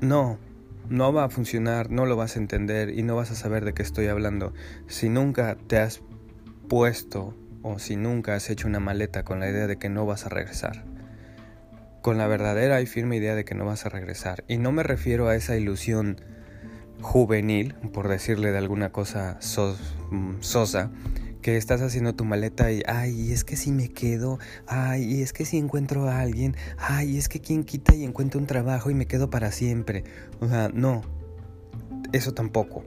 No 0.00 0.45
no 0.88 1.12
va 1.12 1.24
a 1.24 1.28
funcionar, 1.28 1.90
no 1.90 2.06
lo 2.06 2.16
vas 2.16 2.36
a 2.36 2.40
entender 2.40 2.90
y 2.90 3.02
no 3.02 3.16
vas 3.16 3.30
a 3.30 3.34
saber 3.34 3.64
de 3.64 3.74
qué 3.74 3.82
estoy 3.82 4.06
hablando 4.06 4.52
si 4.86 5.08
nunca 5.08 5.56
te 5.66 5.78
has 5.78 6.00
puesto 6.68 7.34
o 7.62 7.78
si 7.78 7.96
nunca 7.96 8.34
has 8.34 8.48
hecho 8.50 8.68
una 8.68 8.80
maleta 8.80 9.24
con 9.24 9.40
la 9.40 9.48
idea 9.48 9.66
de 9.66 9.76
que 9.76 9.88
no 9.88 10.06
vas 10.06 10.26
a 10.26 10.28
regresar. 10.28 10.84
Con 12.02 12.18
la 12.18 12.28
verdadera 12.28 12.80
y 12.80 12.86
firme 12.86 13.16
idea 13.16 13.34
de 13.34 13.44
que 13.44 13.56
no 13.56 13.64
vas 13.64 13.86
a 13.86 13.88
regresar. 13.88 14.44
Y 14.46 14.58
no 14.58 14.70
me 14.70 14.84
refiero 14.84 15.28
a 15.28 15.34
esa 15.34 15.56
ilusión 15.56 16.20
juvenil, 17.00 17.74
por 17.92 18.08
decirle 18.08 18.52
de 18.52 18.58
alguna 18.58 18.90
cosa 18.90 19.38
mm, 20.10 20.34
sosa, 20.40 20.90
que 21.46 21.56
estás 21.56 21.80
haciendo 21.80 22.12
tu 22.12 22.24
maleta 22.24 22.72
y, 22.72 22.82
ay, 22.88 23.30
es 23.30 23.44
que 23.44 23.54
si 23.54 23.70
me 23.70 23.88
quedo, 23.88 24.40
ay, 24.66 25.22
es 25.22 25.32
que 25.32 25.44
si 25.44 25.58
encuentro 25.58 26.08
a 26.08 26.18
alguien, 26.18 26.56
ay, 26.76 27.18
es 27.18 27.28
que 27.28 27.40
quien 27.40 27.62
quita 27.62 27.94
y 27.94 28.02
encuentro 28.02 28.40
un 28.40 28.48
trabajo 28.48 28.90
y 28.90 28.94
me 28.94 29.06
quedo 29.06 29.30
para 29.30 29.52
siempre. 29.52 30.02
O 30.40 30.48
sea, 30.48 30.70
no, 30.74 31.02
eso 32.12 32.34
tampoco. 32.34 32.84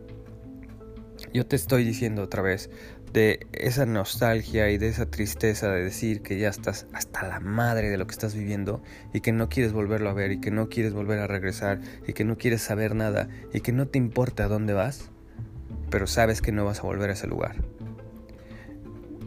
Yo 1.34 1.46
te 1.46 1.56
estoy 1.56 1.86
diciendo 1.86 2.22
otra 2.22 2.42
vez 2.42 2.70
de 3.14 3.48
esa 3.54 3.86
nostalgia 3.86 4.70
y 4.70 4.78
de 4.78 4.90
esa 4.90 5.06
tristeza 5.06 5.72
de 5.72 5.82
decir 5.82 6.22
que 6.22 6.38
ya 6.38 6.50
estás 6.50 6.86
hasta 6.92 7.30
la 7.30 7.40
madre 7.40 7.90
de 7.90 7.98
lo 7.98 8.08
que 8.08 8.12
estás 8.12 8.36
viviendo 8.36 8.84
y 9.14 9.22
que 9.22 9.32
no 9.32 9.48
quieres 9.48 9.72
volverlo 9.72 10.10
a 10.10 10.14
ver 10.14 10.34
y 10.34 10.42
que 10.42 10.52
no 10.52 10.68
quieres 10.68 10.92
volver 10.92 11.20
a 11.20 11.28
regresar 11.28 11.80
y 12.06 12.12
que 12.12 12.26
no 12.26 12.38
quieres 12.38 12.62
saber 12.62 12.94
nada 12.94 13.30
y 13.54 13.62
que 13.62 13.72
no 13.72 13.88
te 13.88 14.00
importa 14.00 14.44
a 14.44 14.48
dónde 14.50 14.74
vas, 14.74 15.12
pero 15.90 16.08
sabes 16.08 16.42
que 16.42 16.52
no 16.52 16.66
vas 16.66 16.80
a 16.80 16.84
volver 16.84 17.10
a 17.10 17.14
ese 17.14 17.26
lugar. 17.26 17.56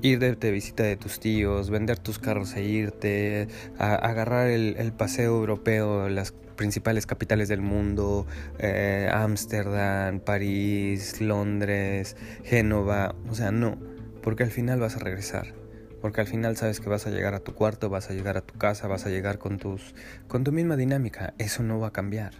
Ir 0.02 0.18
de, 0.18 0.50
visita 0.50 0.82
de 0.82 0.96
tus 0.96 1.20
tíos, 1.20 1.70
vender 1.70 1.96
tus 1.96 2.18
carros 2.18 2.56
e 2.56 2.64
irte, 2.64 3.46
a, 3.78 3.94
agarrar 3.94 4.48
el, 4.48 4.92
paseo 4.92 5.36
europeo, 5.36 6.08
las 6.08 6.32
principales 6.56 7.06
capitales 7.06 7.48
del 7.48 7.60
mundo, 7.60 8.26
eh, 8.58 9.08
Ámsterdam, 9.12 10.18
París, 10.18 11.20
Londres, 11.20 12.16
Génova, 12.42 13.14
o 13.30 13.34
sea, 13.36 13.52
no, 13.52 13.78
porque 14.22 14.42
al 14.42 14.50
final 14.50 14.80
vas 14.80 14.96
a 14.96 14.98
regresar. 14.98 15.54
Porque 16.00 16.20
al 16.20 16.26
final 16.26 16.56
sabes 16.56 16.80
que 16.80 16.88
vas 16.88 17.06
a 17.06 17.10
llegar 17.10 17.34
a 17.34 17.38
tu 17.38 17.54
cuarto, 17.54 17.88
vas 17.88 18.10
a 18.10 18.12
llegar 18.12 18.36
a 18.36 18.40
tu 18.40 18.58
casa, 18.58 18.88
vas 18.88 19.06
a 19.06 19.08
llegar 19.08 19.38
con 19.38 19.58
tus 19.58 19.94
con 20.26 20.42
tu 20.42 20.50
misma 20.50 20.76
dinámica, 20.76 21.32
eso 21.38 21.62
no 21.62 21.78
va 21.78 21.88
a 21.88 21.92
cambiar. 21.92 22.32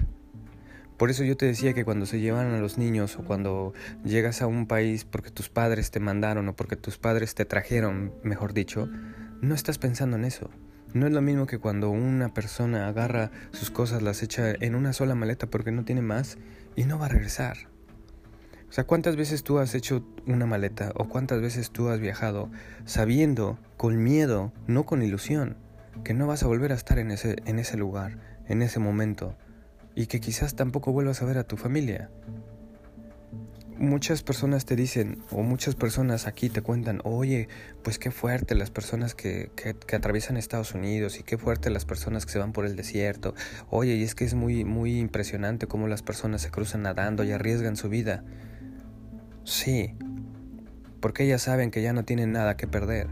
Por 0.96 1.10
eso 1.10 1.24
yo 1.24 1.36
te 1.36 1.46
decía 1.46 1.72
que 1.72 1.84
cuando 1.84 2.06
se 2.06 2.20
llevan 2.20 2.52
a 2.54 2.58
los 2.58 2.78
niños 2.78 3.16
o 3.16 3.24
cuando 3.24 3.72
llegas 4.04 4.42
a 4.42 4.46
un 4.46 4.66
país 4.66 5.04
porque 5.04 5.30
tus 5.30 5.48
padres 5.48 5.90
te 5.90 6.00
mandaron 6.00 6.48
o 6.48 6.56
porque 6.56 6.76
tus 6.76 6.98
padres 6.98 7.34
te 7.34 7.44
trajeron, 7.44 8.12
mejor 8.22 8.52
dicho, 8.52 8.88
no 9.40 9.54
estás 9.54 9.78
pensando 9.78 10.16
en 10.16 10.24
eso. 10.24 10.50
No 10.94 11.06
es 11.06 11.12
lo 11.12 11.22
mismo 11.22 11.46
que 11.46 11.58
cuando 11.58 11.90
una 11.90 12.34
persona 12.34 12.86
agarra 12.86 13.30
sus 13.52 13.70
cosas, 13.70 14.02
las 14.02 14.22
echa 14.22 14.52
en 14.52 14.74
una 14.74 14.92
sola 14.92 15.14
maleta 15.14 15.46
porque 15.46 15.72
no 15.72 15.84
tiene 15.84 16.02
más 16.02 16.36
y 16.76 16.84
no 16.84 16.98
va 16.98 17.06
a 17.06 17.08
regresar. 17.08 17.72
O 18.68 18.74
sea, 18.74 18.84
¿cuántas 18.84 19.16
veces 19.16 19.42
tú 19.42 19.58
has 19.58 19.74
hecho 19.74 20.04
una 20.26 20.46
maleta 20.46 20.92
o 20.94 21.08
cuántas 21.08 21.40
veces 21.40 21.70
tú 21.70 21.88
has 21.88 22.00
viajado 22.00 22.50
sabiendo, 22.84 23.58
con 23.76 24.02
miedo, 24.02 24.52
no 24.66 24.84
con 24.84 25.02
ilusión, 25.02 25.56
que 26.04 26.14
no 26.14 26.26
vas 26.26 26.42
a 26.42 26.46
volver 26.46 26.72
a 26.72 26.76
estar 26.76 26.98
en 26.98 27.10
ese, 27.10 27.36
en 27.44 27.58
ese 27.58 27.76
lugar, 27.76 28.18
en 28.48 28.62
ese 28.62 28.78
momento, 28.78 29.36
y 29.94 30.06
que 30.06 30.20
quizás 30.20 30.54
tampoco 30.54 30.92
vuelvas 30.92 31.22
a 31.22 31.24
ver 31.26 31.38
a 31.38 31.44
tu 31.44 31.56
familia? 31.56 32.10
muchas 33.82 34.22
personas 34.22 34.64
te 34.64 34.76
dicen, 34.76 35.18
o 35.30 35.42
muchas 35.42 35.74
personas 35.74 36.26
aquí 36.26 36.48
te 36.48 36.62
cuentan, 36.62 37.00
oye, 37.02 37.48
pues 37.82 37.98
qué 37.98 38.12
fuerte 38.12 38.54
las 38.54 38.70
personas 38.70 39.14
que, 39.14 39.50
que, 39.56 39.96
atraviesan 39.96 40.36
Estados 40.36 40.74
Unidos 40.74 41.18
y 41.18 41.24
qué 41.24 41.36
fuerte 41.36 41.68
las 41.68 41.84
personas 41.84 42.24
que 42.24 42.32
se 42.32 42.38
van 42.38 42.52
por 42.52 42.64
el 42.64 42.76
desierto. 42.76 43.34
Oye, 43.70 43.96
y 43.96 44.04
es 44.04 44.14
que 44.14 44.24
es 44.24 44.34
muy, 44.34 44.64
muy 44.64 44.98
impresionante 44.98 45.66
cómo 45.66 45.88
las 45.88 46.02
personas 46.02 46.42
se 46.42 46.50
cruzan 46.50 46.82
nadando 46.82 47.24
y 47.24 47.32
arriesgan 47.32 47.76
su 47.76 47.88
vida. 47.88 48.24
Sí, 49.44 49.96
porque 51.00 51.24
ellas 51.24 51.42
saben 51.42 51.72
que 51.72 51.82
ya 51.82 51.92
no 51.92 52.04
tienen 52.04 52.30
nada 52.30 52.56
que 52.56 52.68
perder 52.68 53.08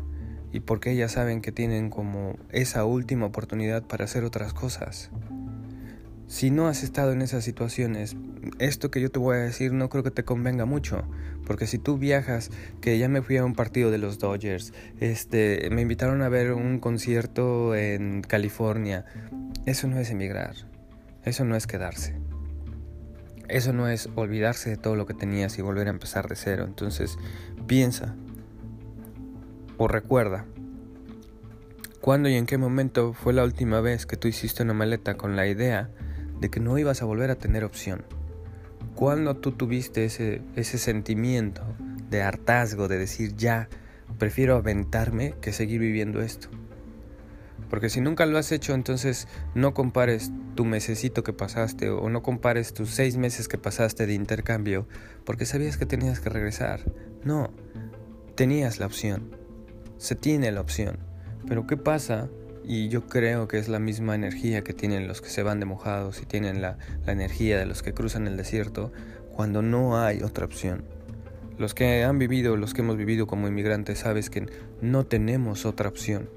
y 0.52 0.60
porque 0.60 0.92
ellas 0.92 1.12
saben 1.12 1.40
que 1.40 1.50
tienen 1.50 1.90
como 1.90 2.36
esa 2.50 2.84
última 2.84 3.26
oportunidad 3.26 3.82
para 3.82 4.04
hacer 4.04 4.22
otras 4.22 4.52
cosas. 4.52 5.10
Si 6.30 6.52
no 6.52 6.68
has 6.68 6.84
estado 6.84 7.10
en 7.10 7.22
esas 7.22 7.42
situaciones, 7.42 8.14
esto 8.60 8.88
que 8.88 9.00
yo 9.00 9.10
te 9.10 9.18
voy 9.18 9.36
a 9.36 9.40
decir 9.40 9.72
no 9.72 9.88
creo 9.88 10.04
que 10.04 10.12
te 10.12 10.24
convenga 10.24 10.64
mucho, 10.64 11.02
porque 11.44 11.66
si 11.66 11.76
tú 11.76 11.98
viajas, 11.98 12.52
que 12.80 12.96
ya 12.98 13.08
me 13.08 13.20
fui 13.20 13.36
a 13.36 13.44
un 13.44 13.56
partido 13.56 13.90
de 13.90 13.98
los 13.98 14.20
Dodgers, 14.20 14.72
este, 15.00 15.68
me 15.72 15.82
invitaron 15.82 16.22
a 16.22 16.28
ver 16.28 16.52
un 16.52 16.78
concierto 16.78 17.74
en 17.74 18.22
California, 18.22 19.06
eso 19.66 19.88
no 19.88 19.98
es 19.98 20.10
emigrar, 20.10 20.54
eso 21.24 21.44
no 21.44 21.56
es 21.56 21.66
quedarse. 21.66 22.14
Eso 23.48 23.72
no 23.72 23.88
es 23.88 24.08
olvidarse 24.14 24.70
de 24.70 24.76
todo 24.76 24.94
lo 24.94 25.06
que 25.06 25.14
tenías 25.14 25.58
y 25.58 25.62
volver 25.62 25.88
a 25.88 25.90
empezar 25.90 26.28
de 26.28 26.36
cero. 26.36 26.64
Entonces, 26.64 27.18
piensa 27.66 28.14
o 29.78 29.88
recuerda 29.88 30.46
cuándo 32.00 32.28
y 32.28 32.36
en 32.36 32.46
qué 32.46 32.56
momento 32.56 33.14
fue 33.14 33.32
la 33.32 33.42
última 33.42 33.80
vez 33.80 34.06
que 34.06 34.16
tú 34.16 34.28
hiciste 34.28 34.62
una 34.62 34.74
maleta 34.74 35.16
con 35.16 35.34
la 35.34 35.48
idea 35.48 35.90
de 36.40 36.50
que 36.50 36.60
no 36.60 36.78
ibas 36.78 37.02
a 37.02 37.04
volver 37.04 37.30
a 37.30 37.36
tener 37.36 37.64
opción. 37.64 38.04
¿Cuándo 38.94 39.36
tú 39.36 39.52
tuviste 39.52 40.04
ese, 40.04 40.42
ese 40.56 40.78
sentimiento 40.78 41.62
de 42.08 42.22
hartazgo, 42.22 42.88
de 42.88 42.98
decir 42.98 43.36
ya, 43.36 43.68
prefiero 44.18 44.56
aventarme 44.56 45.34
que 45.40 45.52
seguir 45.52 45.80
viviendo 45.80 46.20
esto? 46.22 46.48
Porque 47.68 47.88
si 47.88 48.00
nunca 48.00 48.26
lo 48.26 48.36
has 48.36 48.50
hecho, 48.50 48.74
entonces 48.74 49.28
no 49.54 49.74
compares 49.74 50.32
tu 50.56 50.64
mesecito 50.64 51.22
que 51.22 51.32
pasaste 51.32 51.88
o 51.88 52.10
no 52.10 52.20
compares 52.22 52.74
tus 52.74 52.90
seis 52.90 53.16
meses 53.16 53.46
que 53.46 53.58
pasaste 53.58 54.06
de 54.06 54.14
intercambio 54.14 54.88
porque 55.24 55.46
sabías 55.46 55.76
que 55.76 55.86
tenías 55.86 56.18
que 56.18 56.30
regresar. 56.30 56.80
No, 57.22 57.52
tenías 58.34 58.80
la 58.80 58.86
opción. 58.86 59.36
Se 59.98 60.16
tiene 60.16 60.50
la 60.50 60.60
opción. 60.60 60.98
Pero 61.46 61.66
¿qué 61.66 61.76
pasa 61.76 62.28
y 62.70 62.88
yo 62.88 63.08
creo 63.08 63.48
que 63.48 63.58
es 63.58 63.68
la 63.68 63.80
misma 63.80 64.14
energía 64.14 64.62
que 64.62 64.72
tienen 64.72 65.08
los 65.08 65.20
que 65.20 65.28
se 65.28 65.42
van 65.42 65.58
de 65.58 65.66
mojados 65.66 66.22
y 66.22 66.24
tienen 66.24 66.62
la, 66.62 66.78
energía 67.04 67.58
de 67.58 67.66
los 67.66 67.82
que 67.82 67.92
cruzan 67.92 68.28
el 68.28 68.36
desierto 68.36 68.92
cuando 69.34 69.60
no 69.60 70.00
hay 70.00 70.22
otra 70.22 70.44
opción. 70.44 70.84
Los 71.58 71.74
que 71.74 72.04
han 72.04 72.20
vivido, 72.20 72.56
los 72.56 72.72
que 72.72 72.82
hemos 72.82 72.96
vivido 72.96 73.26
como 73.26 73.48
inmigrantes, 73.48 73.98
sabes 73.98 74.30
que 74.30 74.46
no 74.80 75.04
tenemos 75.04 75.66
otra 75.66 75.88
opción. 75.88 76.30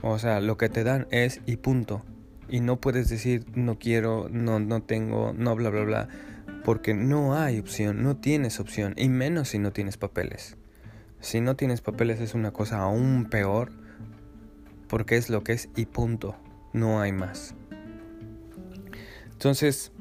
O 0.00 0.16
sea, 0.20 0.40
lo 0.40 0.56
que 0.56 0.68
te 0.68 0.84
dan 0.84 1.08
es 1.10 1.40
y 1.44 1.56
punto. 1.56 2.04
Y 2.48 2.60
no 2.60 2.80
puedes 2.80 3.08
decir 3.08 3.46
no 3.52 3.80
quiero, 3.80 4.28
no, 4.30 4.60
no 4.60 4.84
tengo, 4.84 5.34
no 5.36 5.56
bla 5.56 5.70
bla 5.70 5.82
bla. 5.82 6.08
Porque 6.64 6.94
no 6.94 7.34
hay 7.34 7.58
opción, 7.58 8.04
no 8.04 8.16
tienes 8.16 8.60
opción. 8.60 8.94
Y 8.96 9.08
menos 9.08 9.48
si 9.48 9.58
no 9.58 9.72
tienes 9.72 9.96
papeles. 9.96 10.56
Si 11.18 11.40
no 11.40 11.56
tienes 11.56 11.80
papeles 11.80 12.20
es 12.20 12.34
una 12.34 12.52
cosa 12.52 12.78
aún 12.78 13.26
peor 13.28 13.72
porque 14.88 15.16
es 15.16 15.30
lo 15.30 15.42
que 15.42 15.52
es 15.52 15.68
y 15.76 15.86
punto, 15.86 16.36
no 16.72 17.00
hay 17.00 17.12
más. 17.12 17.54
Entonces, 19.32 19.92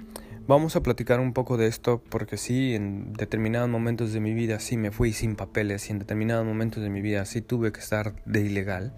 vamos 0.48 0.76
a 0.76 0.84
platicar 0.84 1.20
un 1.20 1.34
poco 1.34 1.58
de 1.58 1.68
esto 1.68 2.02
porque 2.10 2.38
sí, 2.38 2.76
en 2.76 3.14
determinados 3.14 3.70
momentos 3.70 4.14
de 4.14 4.20
mi 4.20 4.34
vida 4.34 4.60
sí 4.60 4.78
me 4.78 4.92
fui 4.92 5.12
sin 5.12 5.36
papeles 5.36 5.90
y 5.90 5.92
en 5.92 6.00
determinados 6.00 6.46
momentos 6.46 6.84
de 6.84 6.90
mi 6.90 7.02
vida 7.02 7.26
sí 7.26 7.42
tuve 7.42 7.72
que 7.72 7.80
estar 7.80 8.16
de 8.26 8.42
ilegal. 8.42 8.94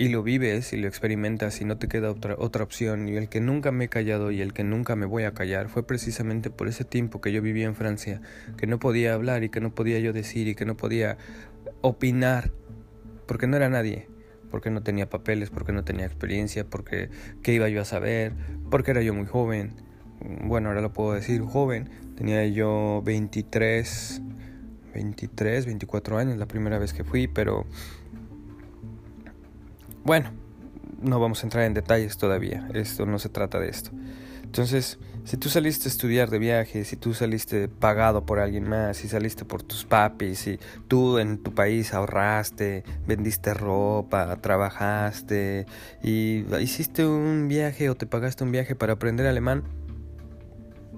Y 0.00 0.10
lo 0.10 0.22
vives 0.22 0.72
y 0.72 0.76
lo 0.76 0.86
experimentas 0.86 1.60
y 1.60 1.64
no 1.64 1.76
te 1.76 1.88
queda 1.88 2.12
otra, 2.12 2.36
otra 2.38 2.62
opción. 2.62 3.08
Y 3.08 3.16
el 3.16 3.28
que 3.28 3.40
nunca 3.40 3.72
me 3.72 3.86
he 3.86 3.88
callado 3.88 4.30
y 4.30 4.40
el 4.40 4.52
que 4.52 4.62
nunca 4.62 4.94
me 4.94 5.06
voy 5.06 5.24
a 5.24 5.34
callar 5.34 5.68
fue 5.68 5.84
precisamente 5.84 6.50
por 6.50 6.68
ese 6.68 6.84
tiempo 6.84 7.20
que 7.20 7.32
yo 7.32 7.42
vivía 7.42 7.66
en 7.66 7.74
Francia, 7.74 8.20
que 8.56 8.68
no 8.68 8.78
podía 8.78 9.14
hablar 9.14 9.42
y 9.42 9.48
que 9.48 9.60
no 9.60 9.74
podía 9.74 9.98
yo 9.98 10.12
decir 10.12 10.46
y 10.46 10.54
que 10.54 10.64
no 10.64 10.76
podía 10.76 11.18
opinar, 11.80 12.52
porque 13.26 13.48
no 13.48 13.56
era 13.56 13.68
nadie 13.68 14.06
porque 14.50 14.70
no 14.70 14.82
tenía 14.82 15.08
papeles, 15.08 15.50
porque 15.50 15.72
no 15.72 15.84
tenía 15.84 16.06
experiencia, 16.06 16.64
porque 16.64 17.10
qué 17.42 17.52
iba 17.52 17.68
yo 17.68 17.80
a 17.80 17.84
saber, 17.84 18.32
porque 18.70 18.90
era 18.90 19.02
yo 19.02 19.14
muy 19.14 19.26
joven. 19.26 19.72
Bueno, 20.44 20.68
ahora 20.68 20.80
lo 20.80 20.92
puedo 20.92 21.12
decir 21.12 21.42
joven, 21.42 21.88
tenía 22.16 22.44
yo 22.46 23.02
23, 23.04 24.22
23, 24.94 25.66
24 25.66 26.18
años 26.18 26.38
la 26.38 26.46
primera 26.46 26.78
vez 26.78 26.92
que 26.92 27.04
fui, 27.04 27.28
pero 27.28 27.66
bueno, 30.04 30.32
no 31.00 31.20
vamos 31.20 31.42
a 31.42 31.46
entrar 31.46 31.64
en 31.64 31.74
detalles 31.74 32.16
todavía, 32.18 32.68
esto 32.74 33.06
no 33.06 33.18
se 33.18 33.28
trata 33.28 33.60
de 33.60 33.68
esto. 33.68 33.90
Entonces, 34.42 34.98
si 35.28 35.36
tú 35.36 35.50
saliste 35.50 35.88
a 35.88 35.90
estudiar 35.90 36.30
de 36.30 36.38
viaje, 36.38 36.86
si 36.86 36.96
tú 36.96 37.12
saliste 37.12 37.68
pagado 37.68 38.24
por 38.24 38.38
alguien 38.38 38.66
más, 38.66 38.96
si 38.96 39.08
saliste 39.08 39.44
por 39.44 39.62
tus 39.62 39.84
papis, 39.84 40.38
si 40.38 40.58
tú 40.88 41.18
en 41.18 41.36
tu 41.36 41.54
país 41.54 41.92
ahorraste, 41.92 42.82
vendiste 43.06 43.52
ropa, 43.52 44.34
trabajaste 44.36 45.66
y 46.02 46.46
hiciste 46.60 47.04
un 47.04 47.46
viaje 47.46 47.90
o 47.90 47.94
te 47.94 48.06
pagaste 48.06 48.42
un 48.42 48.52
viaje 48.52 48.74
para 48.74 48.94
aprender 48.94 49.26
alemán, 49.26 49.64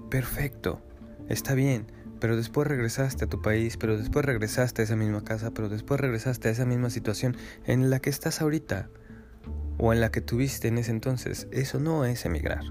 perfecto, 0.09 0.81
está 1.27 1.53
bien. 1.53 1.91
Pero 2.21 2.37
después 2.37 2.65
regresaste 2.69 3.25
a 3.25 3.27
tu 3.27 3.41
país, 3.41 3.75
pero 3.75 3.97
después 3.97 4.23
regresaste 4.23 4.81
a 4.81 4.85
esa 4.85 4.95
misma 4.95 5.25
casa, 5.25 5.51
pero 5.51 5.67
después 5.67 5.99
regresaste 5.99 6.47
a 6.47 6.51
esa 6.51 6.65
misma 6.65 6.89
situación 6.89 7.35
en 7.65 7.89
la 7.89 7.99
que 7.99 8.09
estás 8.09 8.41
ahorita 8.41 8.87
o 9.77 9.91
en 9.91 9.99
la 9.99 10.09
que 10.09 10.21
tuviste 10.21 10.69
en 10.69 10.77
ese 10.77 10.91
entonces. 10.91 11.49
Eso 11.51 11.81
no 11.81 12.05
es 12.05 12.25
emigrar. 12.25 12.63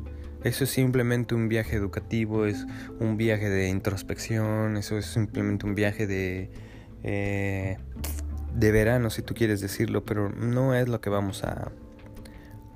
Eso 0.44 0.64
es 0.64 0.70
simplemente 0.70 1.34
un 1.34 1.48
viaje 1.48 1.76
educativo, 1.76 2.46
es 2.46 2.66
un 2.98 3.16
viaje 3.16 3.48
de 3.48 3.68
introspección, 3.68 4.76
eso 4.76 4.96
es 4.98 5.06
simplemente 5.06 5.66
un 5.66 5.74
viaje 5.74 6.06
de... 6.06 6.50
Eh, 7.02 7.76
de 8.54 8.72
verano, 8.72 9.10
si 9.10 9.22
tú 9.22 9.34
quieres 9.34 9.60
decirlo, 9.60 10.04
pero 10.04 10.28
no 10.28 10.74
es 10.74 10.88
lo 10.88 11.00
que 11.00 11.08
vamos 11.08 11.44
a, 11.44 11.70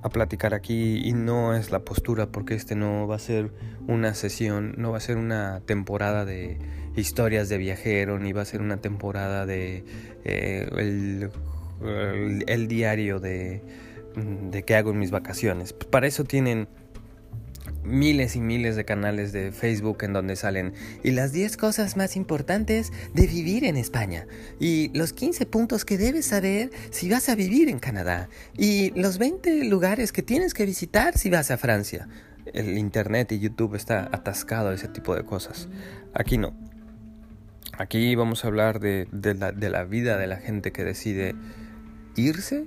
a 0.04 0.08
platicar 0.10 0.52
aquí 0.52 1.00
y 1.02 1.14
no 1.14 1.54
es 1.54 1.70
la 1.70 1.80
postura 1.80 2.26
porque 2.26 2.54
este 2.54 2.74
no 2.74 3.06
va 3.06 3.16
a 3.16 3.18
ser 3.18 3.50
una 3.88 4.14
sesión, 4.14 4.74
no 4.76 4.92
va 4.92 4.98
a 4.98 5.00
ser 5.00 5.16
una 5.16 5.62
temporada 5.64 6.26
de 6.26 6.58
historias 6.94 7.48
de 7.48 7.56
viajero, 7.56 8.18
ni 8.18 8.32
va 8.32 8.42
a 8.42 8.44
ser 8.44 8.60
una 8.60 8.76
temporada 8.76 9.46
de 9.46 9.84
eh, 10.24 10.68
el, 10.76 11.30
el, 12.46 12.68
diario 12.68 13.18
de, 13.18 13.62
de 14.50 14.62
qué 14.62 14.76
hago 14.76 14.90
en 14.90 14.98
mis 14.98 15.10
vacaciones. 15.10 15.72
Para 15.72 16.06
eso 16.06 16.24
tienen 16.24 16.68
miles 17.84 18.36
y 18.36 18.40
miles 18.40 18.76
de 18.76 18.84
canales 18.84 19.32
de 19.32 19.52
Facebook 19.52 19.98
en 20.02 20.12
donde 20.12 20.36
salen 20.36 20.74
y 21.02 21.10
las 21.12 21.32
10 21.32 21.56
cosas 21.56 21.96
más 21.96 22.16
importantes 22.16 22.92
de 23.12 23.26
vivir 23.26 23.64
en 23.64 23.76
España 23.76 24.26
y 24.58 24.90
los 24.96 25.12
15 25.12 25.46
puntos 25.46 25.84
que 25.84 25.98
debes 25.98 26.26
saber 26.26 26.70
si 26.90 27.08
vas 27.08 27.28
a 27.28 27.34
vivir 27.34 27.68
en 27.68 27.78
Canadá 27.78 28.28
y 28.56 28.90
los 28.98 29.18
20 29.18 29.64
lugares 29.64 30.12
que 30.12 30.22
tienes 30.22 30.54
que 30.54 30.66
visitar 30.66 31.16
si 31.18 31.30
vas 31.30 31.50
a 31.50 31.58
Francia. 31.58 32.08
El 32.52 32.76
internet 32.76 33.32
y 33.32 33.38
YouTube 33.38 33.74
está 33.74 34.08
atascado 34.12 34.70
de 34.70 34.76
ese 34.76 34.88
tipo 34.88 35.14
de 35.14 35.24
cosas. 35.24 35.68
Aquí 36.12 36.36
no. 36.36 36.54
Aquí 37.78 38.14
vamos 38.14 38.44
a 38.44 38.48
hablar 38.48 38.80
de, 38.80 39.08
de 39.10 39.70
la 39.70 39.84
vida 39.84 40.16
de 40.18 40.26
la 40.26 40.36
gente 40.36 40.70
que 40.70 40.84
decide 40.84 41.34
irse 42.16 42.66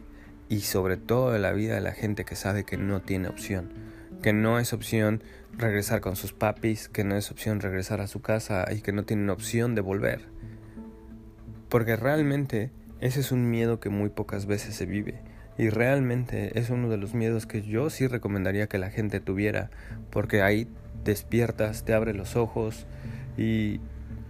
y 0.49 0.61
sobre 0.61 0.97
todo 0.97 1.31
de 1.31 1.39
la 1.39 1.51
vida 1.53 1.75
de 1.75 1.81
la 1.81 1.93
gente 1.93 2.25
que 2.25 2.35
sabe 2.35 2.65
que 2.65 2.77
no 2.77 3.01
tiene 3.01 3.29
opción 3.29 3.86
que 4.21 4.33
no 4.33 4.59
es 4.59 4.73
opción 4.73 5.23
regresar 5.57 6.01
con 6.01 6.15
sus 6.15 6.33
papis, 6.33 6.89
que 6.89 7.03
no 7.03 7.15
es 7.15 7.31
opción 7.31 7.59
regresar 7.59 8.01
a 8.01 8.07
su 8.07 8.21
casa 8.21 8.65
y 8.71 8.81
que 8.81 8.91
no 8.91 9.03
tienen 9.03 9.29
opción 9.29 9.75
de 9.75 9.81
volver. 9.81 10.25
Porque 11.69 11.95
realmente 11.95 12.71
ese 12.99 13.19
es 13.19 13.31
un 13.31 13.49
miedo 13.49 13.79
que 13.79 13.89
muy 13.89 14.09
pocas 14.09 14.45
veces 14.45 14.75
se 14.75 14.85
vive. 14.85 15.21
Y 15.57 15.69
realmente 15.69 16.57
es 16.59 16.69
uno 16.69 16.89
de 16.89 16.97
los 16.97 17.13
miedos 17.13 17.47
que 17.47 17.63
yo 17.63 17.89
sí 17.89 18.07
recomendaría 18.07 18.67
que 18.67 18.77
la 18.77 18.91
gente 18.91 19.19
tuviera. 19.19 19.71
Porque 20.11 20.41
ahí 20.41 20.67
despiertas, 21.03 21.83
te 21.83 21.93
abre 21.93 22.13
los 22.13 22.35
ojos 22.35 22.85
y 23.37 23.79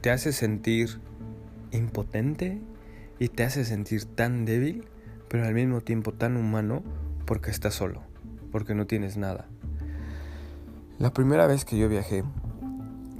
te 0.01 0.11
hace 0.11 0.31
sentir 0.31 0.99
impotente 1.71 2.61
y 3.19 3.29
te 3.29 3.43
hace 3.43 3.65
sentir 3.65 4.05
tan 4.05 4.45
débil, 4.45 4.85
pero 5.27 5.45
al 5.45 5.53
mismo 5.53 5.81
tiempo 5.81 6.13
tan 6.13 6.37
humano 6.37 6.83
porque 7.25 7.51
estás 7.51 7.73
solo, 7.73 8.03
porque 8.51 8.75
no 8.75 8.87
tienes 8.87 9.17
nada. 9.17 9.47
La 10.99 11.13
primera 11.13 11.45
vez 11.45 11.63
que 11.63 11.77
yo 11.77 11.87
viajé, 11.87 12.23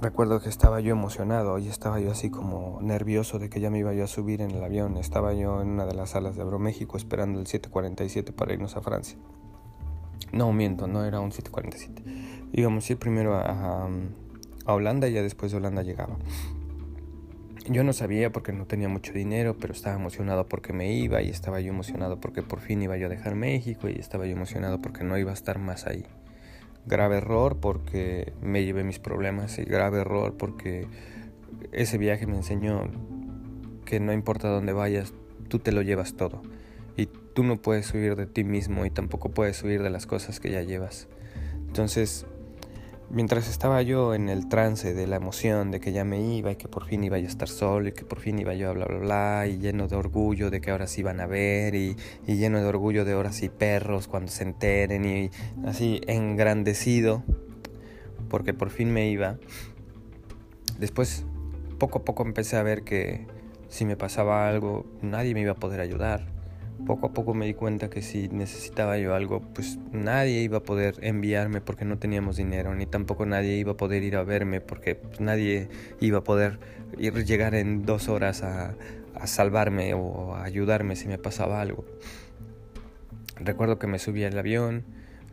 recuerdo 0.00 0.40
que 0.40 0.48
estaba 0.48 0.80
yo 0.80 0.90
emocionado 0.90 1.60
y 1.60 1.68
estaba 1.68 2.00
yo 2.00 2.10
así 2.10 2.28
como 2.28 2.80
nervioso 2.82 3.38
de 3.38 3.48
que 3.48 3.60
ya 3.60 3.70
me 3.70 3.78
iba 3.78 3.94
yo 3.94 4.02
a 4.02 4.08
subir 4.08 4.42
en 4.42 4.50
el 4.50 4.64
avión. 4.64 4.96
Estaba 4.96 5.32
yo 5.32 5.62
en 5.62 5.68
una 5.68 5.86
de 5.86 5.94
las 5.94 6.10
salas 6.10 6.34
de 6.34 6.42
Aeroméxico 6.42 6.96
esperando 6.96 7.38
el 7.38 7.46
747 7.46 8.32
para 8.32 8.52
irnos 8.52 8.76
a 8.76 8.80
Francia. 8.80 9.16
No, 10.32 10.52
miento, 10.52 10.88
no 10.88 11.04
era 11.04 11.20
un 11.20 11.30
747. 11.30 12.50
Íbamos 12.52 12.90
a 12.90 12.96
primero 12.96 13.36
a, 13.36 13.88
a 14.66 14.74
Holanda 14.74 15.06
y 15.06 15.12
ya 15.12 15.22
después 15.22 15.52
de 15.52 15.58
Holanda 15.58 15.84
llegaba. 15.84 16.16
Yo 17.68 17.84
no 17.84 17.92
sabía 17.92 18.32
porque 18.32 18.52
no 18.52 18.66
tenía 18.66 18.88
mucho 18.88 19.12
dinero, 19.12 19.56
pero 19.56 19.72
estaba 19.72 19.94
emocionado 19.94 20.48
porque 20.48 20.72
me 20.72 20.92
iba 20.94 21.22
y 21.22 21.28
estaba 21.28 21.60
yo 21.60 21.70
emocionado 21.70 22.18
porque 22.18 22.42
por 22.42 22.58
fin 22.58 22.82
iba 22.82 22.96
yo 22.96 23.06
a 23.06 23.10
dejar 23.10 23.36
México 23.36 23.88
y 23.88 24.00
estaba 24.00 24.26
yo 24.26 24.32
emocionado 24.32 24.82
porque 24.82 25.04
no 25.04 25.16
iba 25.16 25.30
a 25.30 25.34
estar 25.34 25.60
más 25.60 25.86
ahí. 25.86 26.04
Grave 26.88 27.18
error 27.18 27.58
porque 27.60 28.32
me 28.42 28.64
llevé 28.64 28.82
mis 28.82 28.98
problemas 28.98 29.58
y 29.58 29.64
grave 29.64 30.00
error 30.00 30.36
porque 30.36 30.88
ese 31.72 31.98
viaje 31.98 32.26
me 32.26 32.36
enseñó 32.36 32.90
que 33.84 34.00
no 34.00 34.12
importa 34.12 34.48
dónde 34.48 34.72
vayas, 34.72 35.12
tú 35.48 35.58
te 35.58 35.72
lo 35.72 35.82
llevas 35.82 36.14
todo. 36.14 36.42
Y 36.96 37.06
tú 37.06 37.44
no 37.44 37.56
puedes 37.56 37.92
huir 37.94 38.16
de 38.16 38.26
ti 38.26 38.42
mismo 38.42 38.84
y 38.84 38.90
tampoco 38.90 39.30
puedes 39.30 39.62
huir 39.62 39.82
de 39.82 39.90
las 39.90 40.06
cosas 40.06 40.40
que 40.40 40.50
ya 40.50 40.62
llevas. 40.62 41.08
Entonces, 41.66 42.26
Mientras 43.10 43.48
estaba 43.48 43.80
yo 43.80 44.12
en 44.12 44.28
el 44.28 44.50
trance 44.50 44.92
de 44.92 45.06
la 45.06 45.16
emoción 45.16 45.70
de 45.70 45.80
que 45.80 45.92
ya 45.92 46.04
me 46.04 46.20
iba 46.20 46.50
y 46.50 46.56
que 46.56 46.68
por 46.68 46.84
fin 46.84 47.02
iba 47.04 47.18
yo 47.18 47.24
a 47.24 47.28
estar 47.28 47.48
solo 47.48 47.88
y 47.88 47.92
que 47.92 48.04
por 48.04 48.20
fin 48.20 48.38
iba 48.38 48.52
yo 48.52 48.68
a 48.68 48.72
bla 48.72 48.84
bla 48.84 48.98
bla 48.98 49.46
y 49.46 49.56
lleno 49.56 49.88
de 49.88 49.96
orgullo 49.96 50.50
de 50.50 50.60
que 50.60 50.70
ahora 50.70 50.86
sí 50.86 51.00
iban 51.00 51.20
a 51.20 51.26
ver 51.26 51.74
y, 51.74 51.96
y 52.26 52.36
lleno 52.36 52.60
de 52.60 52.66
orgullo 52.66 53.06
de 53.06 53.14
ahora 53.14 53.32
sí 53.32 53.48
perros 53.48 54.08
cuando 54.08 54.30
se 54.30 54.42
enteren 54.42 55.06
y 55.06 55.30
así 55.64 56.02
engrandecido 56.06 57.24
porque 58.28 58.52
por 58.52 58.68
fin 58.68 58.92
me 58.92 59.08
iba. 59.08 59.38
Después 60.78 61.24
poco 61.78 62.00
a 62.00 62.04
poco 62.04 62.24
empecé 62.24 62.58
a 62.58 62.62
ver 62.62 62.82
que 62.82 63.26
si 63.68 63.86
me 63.86 63.96
pasaba 63.96 64.48
algo 64.48 64.84
nadie 65.00 65.32
me 65.32 65.40
iba 65.40 65.52
a 65.52 65.56
poder 65.56 65.80
ayudar 65.80 66.37
poco 66.86 67.06
a 67.06 67.12
poco 67.12 67.34
me 67.34 67.46
di 67.46 67.54
cuenta 67.54 67.90
que 67.90 68.02
si 68.02 68.28
necesitaba 68.28 68.98
yo 68.98 69.14
algo, 69.14 69.40
pues 69.40 69.78
nadie 69.92 70.40
iba 70.42 70.58
a 70.58 70.62
poder 70.62 70.96
enviarme 71.02 71.60
porque 71.60 71.84
no 71.84 71.98
teníamos 71.98 72.36
dinero, 72.36 72.74
ni 72.74 72.86
tampoco 72.86 73.26
nadie 73.26 73.56
iba 73.56 73.72
a 73.72 73.76
poder 73.76 74.02
ir 74.02 74.16
a 74.16 74.22
verme 74.22 74.60
porque 74.60 74.94
pues, 74.94 75.20
nadie 75.20 75.68
iba 76.00 76.18
a 76.18 76.24
poder 76.24 76.58
ir, 76.98 77.24
llegar 77.24 77.54
en 77.54 77.84
dos 77.84 78.08
horas 78.08 78.42
a, 78.42 78.74
salvarme 79.24 79.94
o 79.94 80.36
a 80.36 80.44
ayudarme 80.44 80.94
si 80.94 81.08
me 81.08 81.18
pasaba 81.18 81.60
algo. 81.60 81.84
Recuerdo 83.36 83.78
que 83.78 83.88
me 83.88 83.98
subí 83.98 84.22
al 84.22 84.38
avión, 84.38 84.84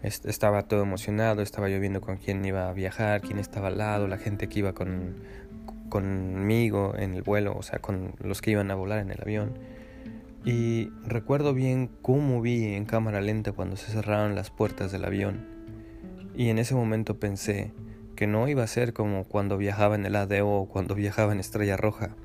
estaba 0.01 0.63
todo 0.63 0.81
emocionado, 0.81 1.43
estaba 1.43 1.69
yo 1.69 1.79
viendo 1.79 2.01
con 2.01 2.17
quién 2.17 2.43
iba 2.45 2.67
a 2.67 2.73
viajar, 2.73 3.21
quién 3.21 3.38
estaba 3.38 3.67
al 3.67 3.77
lado, 3.77 4.08
la 4.08 4.17
gente 4.17 4.47
que 4.47 4.60
iba 4.60 4.73
con, 4.73 5.17
conmigo 5.89 6.95
en 6.97 7.13
el 7.13 7.21
vuelo, 7.21 7.55
o 7.55 7.62
sea, 7.62 7.79
con 7.79 8.13
los 8.19 8.41
que 8.41 8.51
iban 8.51 8.71
a 8.71 8.75
volar 8.75 8.99
en 8.99 9.12
el 9.12 9.21
avión. 9.21 9.74
Y 10.45 10.91
recuerdo 11.03 11.55
bien 11.55 11.89
cómo 12.03 12.39
vi 12.39 12.75
en 12.75 12.86
cámara 12.86 13.19
lenta 13.19 13.51
cuando 13.51 13.77
se 13.77 13.91
cerraron 13.91 14.36
las 14.36 14.51
puertas 14.51 14.91
del 14.91 15.03
avión. 15.03 15.47
Y 16.36 16.49
en 16.49 16.60
ese 16.60 16.75
momento 16.75 17.19
pensé 17.19 17.73
que 18.15 18.27
no 18.27 18.47
iba 18.47 18.62
a 18.62 18.67
ser 18.67 18.93
como 18.93 19.23
cuando 19.23 19.58
viajaba 19.58 19.95
en 19.95 20.05
el 20.05 20.15
ADO 20.15 20.47
o 20.47 20.69
cuando 20.69 20.93
viajaba 20.93 21.34
en 21.34 21.39
Estrella 21.39 21.77
Roja, 21.77 22.15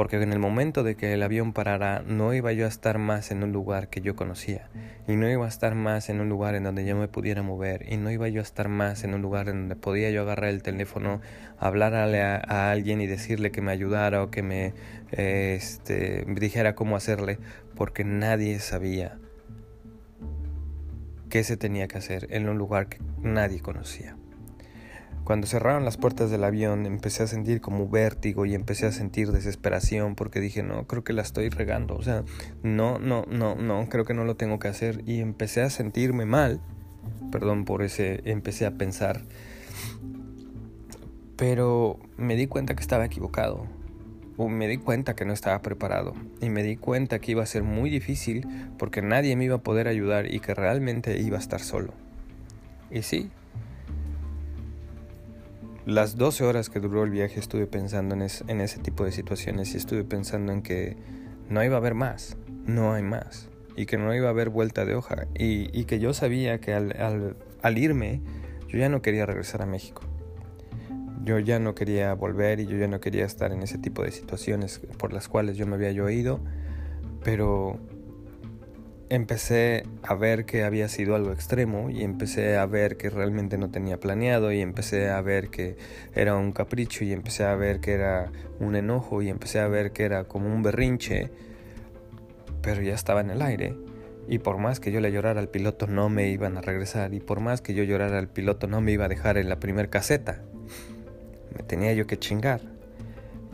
porque 0.00 0.16
en 0.16 0.32
el 0.32 0.38
momento 0.38 0.82
de 0.82 0.94
que 0.94 1.12
el 1.12 1.22
avión 1.22 1.52
parara 1.52 2.02
no 2.06 2.32
iba 2.32 2.54
yo 2.54 2.64
a 2.64 2.68
estar 2.68 2.96
más 2.96 3.30
en 3.30 3.42
un 3.42 3.52
lugar 3.52 3.90
que 3.90 4.00
yo 4.00 4.16
conocía, 4.16 4.70
y 5.06 5.16
no 5.16 5.28
iba 5.30 5.44
a 5.44 5.48
estar 5.50 5.74
más 5.74 6.08
en 6.08 6.22
un 6.22 6.30
lugar 6.30 6.54
en 6.54 6.64
donde 6.64 6.86
yo 6.86 6.96
me 6.96 7.06
pudiera 7.06 7.42
mover, 7.42 7.84
y 7.86 7.98
no 7.98 8.10
iba 8.10 8.26
yo 8.30 8.40
a 8.40 8.42
estar 8.42 8.70
más 8.70 9.04
en 9.04 9.12
un 9.12 9.20
lugar 9.20 9.50
en 9.50 9.56
donde 9.56 9.76
podía 9.76 10.10
yo 10.10 10.22
agarrar 10.22 10.48
el 10.48 10.62
teléfono, 10.62 11.20
hablarle 11.58 12.22
a, 12.22 12.70
alguien 12.70 13.02
y 13.02 13.06
decirle 13.06 13.50
que 13.50 13.60
me 13.60 13.72
ayudara 13.72 14.22
o 14.22 14.30
que 14.30 14.42
me 14.42 14.72
este, 15.10 16.24
dijera 16.28 16.74
cómo 16.74 16.96
hacerle, 16.96 17.38
porque 17.74 18.02
nadie 18.02 18.58
sabía 18.58 19.18
qué 21.28 21.44
se 21.44 21.58
tenía 21.58 21.88
que 21.88 21.98
hacer 21.98 22.26
en 22.30 22.48
un 22.48 22.56
lugar 22.56 22.86
que 22.86 23.00
nadie 23.20 23.60
conocía. 23.60 24.16
Cuando 25.24 25.46
cerraron 25.46 25.84
las 25.84 25.96
puertas 25.96 26.30
del 26.30 26.42
avión 26.44 26.86
empecé 26.86 27.22
a 27.22 27.26
sentir 27.26 27.60
como 27.60 27.88
vértigo 27.88 28.46
y 28.46 28.54
empecé 28.54 28.86
a 28.86 28.92
sentir 28.92 29.30
desesperación 29.30 30.14
porque 30.14 30.40
dije, 30.40 30.62
no, 30.62 30.86
creo 30.86 31.04
que 31.04 31.12
la 31.12 31.22
estoy 31.22 31.50
regando, 31.50 31.94
o 31.96 32.02
sea, 32.02 32.24
no, 32.62 32.98
no, 32.98 33.24
no, 33.28 33.54
no, 33.54 33.88
creo 33.88 34.04
que 34.04 34.14
no 34.14 34.24
lo 34.24 34.36
tengo 34.36 34.58
que 34.58 34.68
hacer. 34.68 35.02
Y 35.06 35.20
empecé 35.20 35.62
a 35.62 35.70
sentirme 35.70 36.26
mal, 36.26 36.60
perdón 37.30 37.64
por 37.64 37.82
ese, 37.82 38.22
empecé 38.24 38.66
a 38.66 38.72
pensar, 38.72 39.22
pero 41.36 41.98
me 42.16 42.36
di 42.36 42.46
cuenta 42.46 42.74
que 42.74 42.82
estaba 42.82 43.04
equivocado, 43.04 43.66
o 44.36 44.48
me 44.48 44.68
di 44.68 44.78
cuenta 44.78 45.14
que 45.14 45.26
no 45.26 45.34
estaba 45.34 45.60
preparado 45.60 46.14
y 46.40 46.48
me 46.48 46.62
di 46.62 46.76
cuenta 46.76 47.18
que 47.18 47.32
iba 47.32 47.42
a 47.42 47.46
ser 47.46 47.62
muy 47.62 47.90
difícil 47.90 48.46
porque 48.78 49.02
nadie 49.02 49.36
me 49.36 49.44
iba 49.44 49.56
a 49.56 49.62
poder 49.62 49.86
ayudar 49.86 50.32
y 50.32 50.40
que 50.40 50.54
realmente 50.54 51.20
iba 51.20 51.36
a 51.36 51.40
estar 51.40 51.60
solo. 51.60 51.92
Y 52.90 53.02
sí, 53.02 53.30
las 55.86 56.16
12 56.16 56.44
horas 56.44 56.68
que 56.68 56.80
duró 56.80 57.04
el 57.04 57.10
viaje 57.10 57.40
estuve 57.40 57.66
pensando 57.66 58.14
en, 58.14 58.22
ese 58.22 58.78
tipo 58.80 59.04
de 59.04 59.12
situaciones 59.12 59.74
y 59.74 59.78
estuve 59.78 60.04
pensando 60.04 60.52
en 60.52 60.62
que 60.62 60.96
no 61.48 61.64
iba 61.64 61.76
a 61.76 61.78
haber 61.78 61.94
más, 61.94 62.36
no 62.66 62.92
hay 62.92 63.02
más, 63.02 63.48
y 63.76 63.86
que 63.86 63.96
no 63.96 64.14
iba 64.14 64.26
a 64.26 64.30
haber 64.30 64.50
vuelta 64.50 64.84
de 64.84 64.94
hoja, 64.94 65.26
y, 65.34 65.84
que 65.84 65.98
yo 65.98 66.12
sabía 66.12 66.60
que 66.60 66.74
al, 66.74 67.78
irme 67.78 68.20
yo 68.68 68.78
ya 68.78 68.88
no 68.88 69.02
quería 69.02 69.26
regresar 69.26 69.62
a 69.62 69.66
México. 69.66 70.02
Yo 71.24 71.38
ya 71.38 71.58
no 71.58 71.74
quería 71.74 72.14
volver 72.14 72.60
y 72.60 72.66
yo 72.66 72.78
ya 72.78 72.88
no 72.88 73.00
quería 73.00 73.26
estar 73.26 73.52
en 73.52 73.62
ese 73.62 73.76
tipo 73.76 74.02
de 74.02 74.10
situaciones 74.10 74.80
por 74.96 75.12
las 75.12 75.28
cuales 75.28 75.56
yo 75.56 75.66
me 75.66 75.74
había 75.74 75.90
ido, 76.10 76.40
pero 77.22 77.78
empecé 79.10 79.82
a 80.04 80.14
ver 80.14 80.46
que 80.46 80.62
había 80.62 80.88
sido 80.88 81.16
algo 81.16 81.32
extremo 81.32 81.90
y 81.90 82.04
empecé 82.04 82.56
a 82.56 82.64
ver 82.64 82.96
que 82.96 83.10
realmente 83.10 83.58
no 83.58 83.68
tenía 83.68 83.98
planeado 83.98 84.52
y 84.52 84.60
empecé 84.60 85.10
a 85.10 85.20
ver 85.20 85.50
que 85.50 85.76
era 86.14 86.36
un 86.36 86.52
capricho 86.52 87.04
y 87.04 87.12
empecé 87.12 87.44
a 87.44 87.56
ver 87.56 87.80
que 87.80 87.92
era 87.92 88.30
un 88.60 88.76
enojo 88.76 89.20
y 89.20 89.28
empecé 89.28 89.58
a 89.58 89.66
ver 89.66 89.90
que 89.90 90.04
era 90.04 90.24
como 90.24 90.46
un 90.46 90.62
berrinche, 90.62 91.28
pero 92.62 92.82
ya 92.82 92.94
estaba 92.94 93.20
en 93.20 93.30
el 93.30 93.42
aire. 93.42 93.74
Y 94.28 94.38
por 94.38 94.58
más 94.58 94.78
que 94.78 94.92
yo 94.92 95.00
le 95.00 95.10
llorara 95.10 95.40
al 95.40 95.48
piloto 95.48 95.88
no 95.88 96.08
me 96.08 96.28
iban 96.28 96.56
a 96.56 96.60
regresar 96.60 97.12
y 97.12 97.18
por 97.18 97.40
más 97.40 97.60
que 97.60 97.74
yo 97.74 97.82
llorara 97.82 98.16
al 98.16 98.28
piloto 98.28 98.68
no 98.68 98.80
me 98.80 98.92
iba 98.92 99.06
a 99.06 99.08
dejar 99.08 99.38
en 99.38 99.48
la 99.48 99.58
primer 99.58 99.90
caseta. 99.90 100.40
Me 101.56 101.64
tenía 101.64 101.92
yo 101.94 102.06
que 102.06 102.16
chingar. 102.16 102.60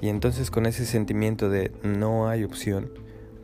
Y 0.03 0.11
entonces 0.11 0.51
con 0.51 0.67
ese 0.67 0.85
sentimiento 0.85 1.49
de 1.49 1.73
no 1.83 2.29
hay 2.29 2.45
opción, 2.45 2.91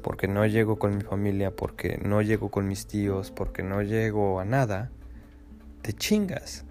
porque 0.03 0.29
no 0.29 0.45
llego 0.47 0.79
con 0.79 0.97
mi 0.97 1.03
familia, 1.03 1.51
porque 1.51 1.99
no 2.05 2.21
llego 2.23 2.51
con 2.51 2.69
mis 2.69 2.87
tíos, 2.87 3.31
porque 3.31 3.62
no 3.62 3.83
llego 3.83 4.41
a 4.41 4.45
nada, 4.45 4.91
te 5.83 5.93
chingas 5.93 6.65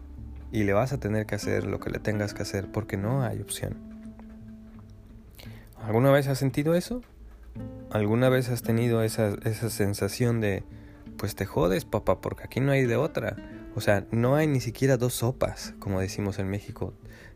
y 0.52 0.64
le 0.64 0.74
vas 0.74 0.94
a 0.94 1.00
tener 1.00 1.26
que 1.26 1.36
hacer 1.36 1.66
lo 1.66 1.80
que 1.80 1.90
le 1.90 2.00
tengas 2.00 2.34
que 2.34 2.44
hacer 2.44 2.72
porque 2.72 2.98
no 2.98 3.24
hay 3.24 3.42
opción. 3.42 3.78
¿Alguna 5.82 6.12
vez 6.12 6.28
has 6.28 6.38
sentido 6.38 6.76
eso? 6.76 7.02
¿Alguna 7.90 8.30
vez 8.30 8.50
has 8.50 8.62
tenido 8.62 9.04
esa, 9.04 9.36
esa 9.44 9.70
sensación 9.70 10.40
de, 10.40 10.64
pues 11.18 11.36
te 11.36 11.46
jodes, 11.46 11.86
papá, 11.86 12.22
porque 12.22 12.44
aquí 12.44 12.60
no 12.60 12.72
hay 12.72 12.86
de 12.86 12.96
otra? 12.96 13.36
O 13.76 13.82
sea, 13.82 14.06
no 14.12 14.36
hay 14.36 14.48
ni 14.48 14.60
siquiera 14.60 14.98
dos 14.98 15.14
sopas, 15.14 15.74
como 15.80 16.00
decimos 16.00 16.40
en 16.40 16.50
México. 16.50 16.94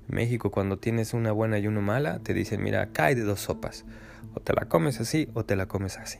En 0.10 0.15
México, 0.15 0.51
cuando 0.51 0.77
tienes 0.77 1.13
una 1.13 1.31
buena 1.31 1.58
y 1.60 1.67
una 1.67 1.81
mala, 1.81 2.19
te 2.19 2.34
dicen, 2.34 2.62
mira, 2.62 2.84
acá 2.84 3.05
hay 3.05 3.15
de 3.15 3.23
dos 3.23 3.39
sopas. 3.39 3.86
O 4.35 4.41
te 4.41 4.53
la 4.53 4.65
comes 4.65 4.99
así 4.99 5.29
o 5.33 5.45
te 5.45 5.55
la 5.55 5.65
comes 5.65 5.97
así. 5.97 6.19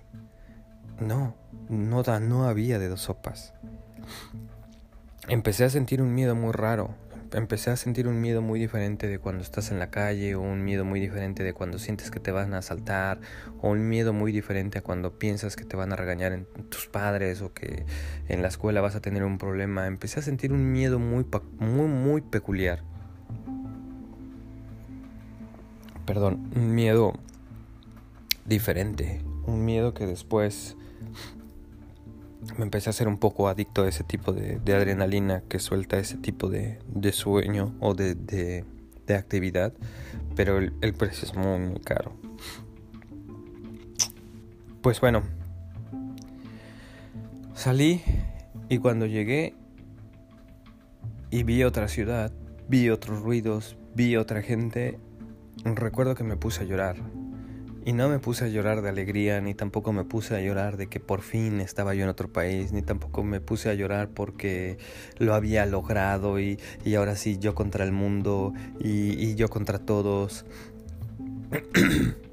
No, 1.00 1.36
no, 1.70 2.04
no 2.20 2.46
había 2.46 2.80
de 2.80 2.88
dos 2.88 3.02
sopas. 3.02 3.54
Empecé 5.28 5.66
a 5.66 5.70
sentir 5.70 6.02
un 6.02 6.14
miedo 6.16 6.34
muy 6.34 6.54
raro. 6.54 6.96
Empecé 7.34 7.72
a 7.72 7.76
sentir 7.76 8.08
un 8.08 8.22
miedo 8.22 8.42
muy 8.42 8.60
diferente 8.60 9.08
de 9.08 9.20
cuando 9.20 9.44
estás 9.44 9.72
en 9.72 9.80
la 9.80 9.90
calle, 9.90 10.36
o 10.36 10.42
un 10.42 10.64
miedo 10.64 10.86
muy 10.86 11.02
diferente 11.02 11.44
de 11.44 11.54
cuando 11.54 11.80
sientes 11.80 12.10
que 12.10 12.22
te 12.22 12.32
van 12.32 12.54
a 12.54 12.60
asaltar, 12.60 13.20
o 13.62 13.72
un 13.72 13.90
miedo 13.90 14.14
muy 14.14 14.32
diferente 14.32 14.80
a 14.80 14.82
cuando 14.82 15.20
piensas 15.20 15.58
que 15.58 15.66
te 15.66 15.76
van 15.76 15.92
a 15.92 15.98
regañar 15.98 16.32
en 16.32 16.46
tus 16.70 16.88
padres 16.88 17.42
o 17.42 17.52
que 17.52 17.86
en 18.30 18.42
la 18.42 18.48
escuela 18.48 18.80
vas 18.80 18.96
a 18.96 19.02
tener 19.02 19.24
un 19.24 19.38
problema. 19.38 19.88
Empecé 19.88 20.22
a 20.22 20.24
sentir 20.24 20.54
un 20.54 20.72
miedo 20.72 21.00
muy, 21.00 21.26
muy, 21.58 21.88
muy 21.88 22.22
peculiar. 22.22 22.84
Perdón, 26.06 26.52
un 26.56 26.74
miedo 26.74 27.14
diferente. 28.46 29.22
Un 29.46 29.66
miedo 29.66 29.94
que 29.94 30.06
después 30.06 30.78
me 32.58 32.64
empecé 32.64 32.90
a 32.90 32.94
ser 32.94 33.08
un 33.08 33.18
poco 33.18 33.48
adicto 33.48 33.84
a 33.84 33.90
ese 33.90 34.04
tipo 34.04 34.32
de, 34.32 34.60
adrenalina 34.74 35.42
que 35.50 35.60
suelta 35.60 35.98
ese 35.98 36.18
tipo 36.18 36.50
de, 36.50 36.80
sueño 37.12 37.76
o 37.80 37.94
de, 37.94 38.64
actividad. 39.10 39.74
Pero 40.36 40.60
el, 40.60 40.94
precio 40.94 41.28
es 41.28 41.36
muy, 41.36 41.60
muy 41.60 41.80
caro. 41.80 42.14
Pues 44.82 45.02
bueno, 45.02 45.24
salí 47.56 48.04
y 48.70 48.78
cuando 48.78 49.08
llegué 49.08 49.56
y 51.32 51.44
vi 51.44 51.64
otra 51.64 51.88
ciudad, 51.88 52.32
vi 52.70 52.90
otros 52.90 53.22
ruidos, 53.22 53.78
vi 53.96 54.16
otra 54.16 54.44
gente, 54.44 55.00
recuerdo 55.64 56.14
que 56.14 56.24
me 56.24 56.38
puse 56.38 56.62
a 56.62 56.66
llorar 56.66 56.98
y 57.86 57.94
no 57.94 58.10
me 58.10 58.20
puse 58.20 58.46
a 58.46 58.48
llorar 58.50 58.82
de 58.82 58.90
alegría, 58.90 59.40
ni 59.40 59.54
tampoco 59.54 59.94
me 59.94 60.04
puse 60.04 60.36
a 60.36 60.42
llorar 60.42 60.76
de 60.76 60.88
que 60.88 61.00
por 61.00 61.22
fin 61.22 61.62
estaba 61.62 61.94
yo 61.94 62.04
en 62.04 62.10
otro 62.10 62.28
país, 62.28 62.74
ni 62.74 62.82
tampoco 62.82 63.24
me 63.24 63.40
puse 63.40 63.70
a 63.70 63.76
llorar 63.76 64.10
porque 64.10 64.78
lo 65.18 65.36
había 65.36 65.66
logrado 65.66 66.40
y, 66.40 66.60
ahora 66.98 67.16
sí 67.16 67.38
yo 67.38 67.56
contra 67.56 67.86
el 67.86 67.92
mundo 67.92 68.54
y, 68.80 69.14
y 69.24 69.36
yo 69.36 69.48
contra 69.50 69.80
todos. 69.80 70.46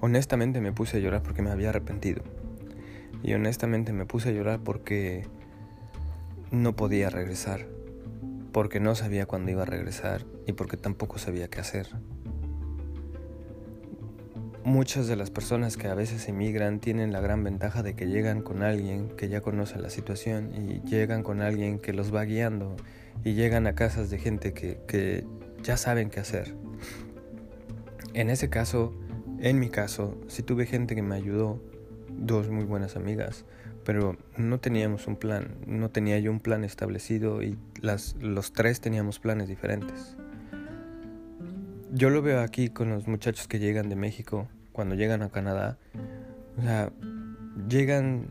honestamente 0.00 0.60
me 0.60 0.72
puse 0.72 0.98
a 0.98 1.00
llorar 1.00 1.22
porque 1.22 1.42
me 1.42 1.50
había 1.50 1.70
arrepentido. 1.70 2.22
Y 3.22 3.34
honestamente 3.34 3.92
me 3.92 4.06
puse 4.06 4.30
a 4.30 4.32
llorar 4.32 4.60
porque 4.62 5.26
no 6.50 6.76
podía 6.76 7.10
regresar. 7.10 7.66
Porque 8.52 8.80
no 8.80 8.94
sabía 8.94 9.26
cuándo 9.26 9.50
iba 9.50 9.62
a 9.62 9.66
regresar 9.66 10.24
y 10.46 10.52
porque 10.52 10.76
tampoco 10.76 11.18
sabía 11.18 11.48
qué 11.48 11.60
hacer. 11.60 11.88
Muchas 14.66 15.06
de 15.06 15.14
las 15.14 15.30
personas 15.30 15.76
que 15.76 15.86
a 15.86 15.94
veces 15.94 16.28
emigran 16.28 16.80
tienen 16.80 17.12
la 17.12 17.20
gran 17.20 17.44
ventaja 17.44 17.84
de 17.84 17.94
que 17.94 18.08
llegan 18.08 18.42
con 18.42 18.64
alguien 18.64 19.10
que 19.10 19.28
ya 19.28 19.40
conoce 19.40 19.78
la 19.78 19.90
situación 19.90 20.50
y 20.52 20.80
llegan 20.80 21.22
con 21.22 21.40
alguien 21.40 21.78
que 21.78 21.92
los 21.92 22.12
va 22.12 22.24
guiando 22.24 22.74
y 23.22 23.34
llegan 23.34 23.68
a 23.68 23.76
casas 23.76 24.10
de 24.10 24.18
gente 24.18 24.52
que, 24.52 25.24
ya 25.62 25.76
saben 25.76 26.10
qué 26.10 26.18
hacer. 26.18 26.56
En 28.12 28.28
ese 28.28 28.50
caso, 28.50 28.92
en 29.38 29.60
mi 29.60 29.68
caso, 29.68 30.20
sí 30.26 30.42
tuve 30.42 30.66
gente 30.66 30.96
que 30.96 31.02
me 31.02 31.14
ayudó, 31.14 31.62
dos 32.08 32.50
muy 32.50 32.64
buenas 32.64 32.96
amigas, 32.96 33.44
pero 33.84 34.16
no 34.36 34.58
teníamos 34.58 35.06
un 35.06 35.14
plan, 35.14 35.54
no 35.64 35.90
tenía 35.90 36.18
yo 36.18 36.32
un 36.32 36.40
plan 36.40 36.64
establecido 36.64 37.40
y 37.40 37.56
las, 37.80 38.16
los 38.18 38.52
tres 38.52 38.80
teníamos 38.80 39.20
planes 39.20 39.46
diferentes. 39.46 40.16
Yo 41.92 42.10
lo 42.10 42.20
veo 42.20 42.40
aquí 42.40 42.68
con 42.68 42.90
los 42.90 43.06
muchachos 43.06 43.46
que 43.46 43.60
llegan 43.60 43.88
de 43.88 43.94
México 43.94 44.48
cuando 44.76 44.94
llegan 44.94 45.22
a 45.22 45.30
Canadá. 45.30 45.78
O 46.58 46.62
sea, 46.62 46.92
llegan 47.66 48.28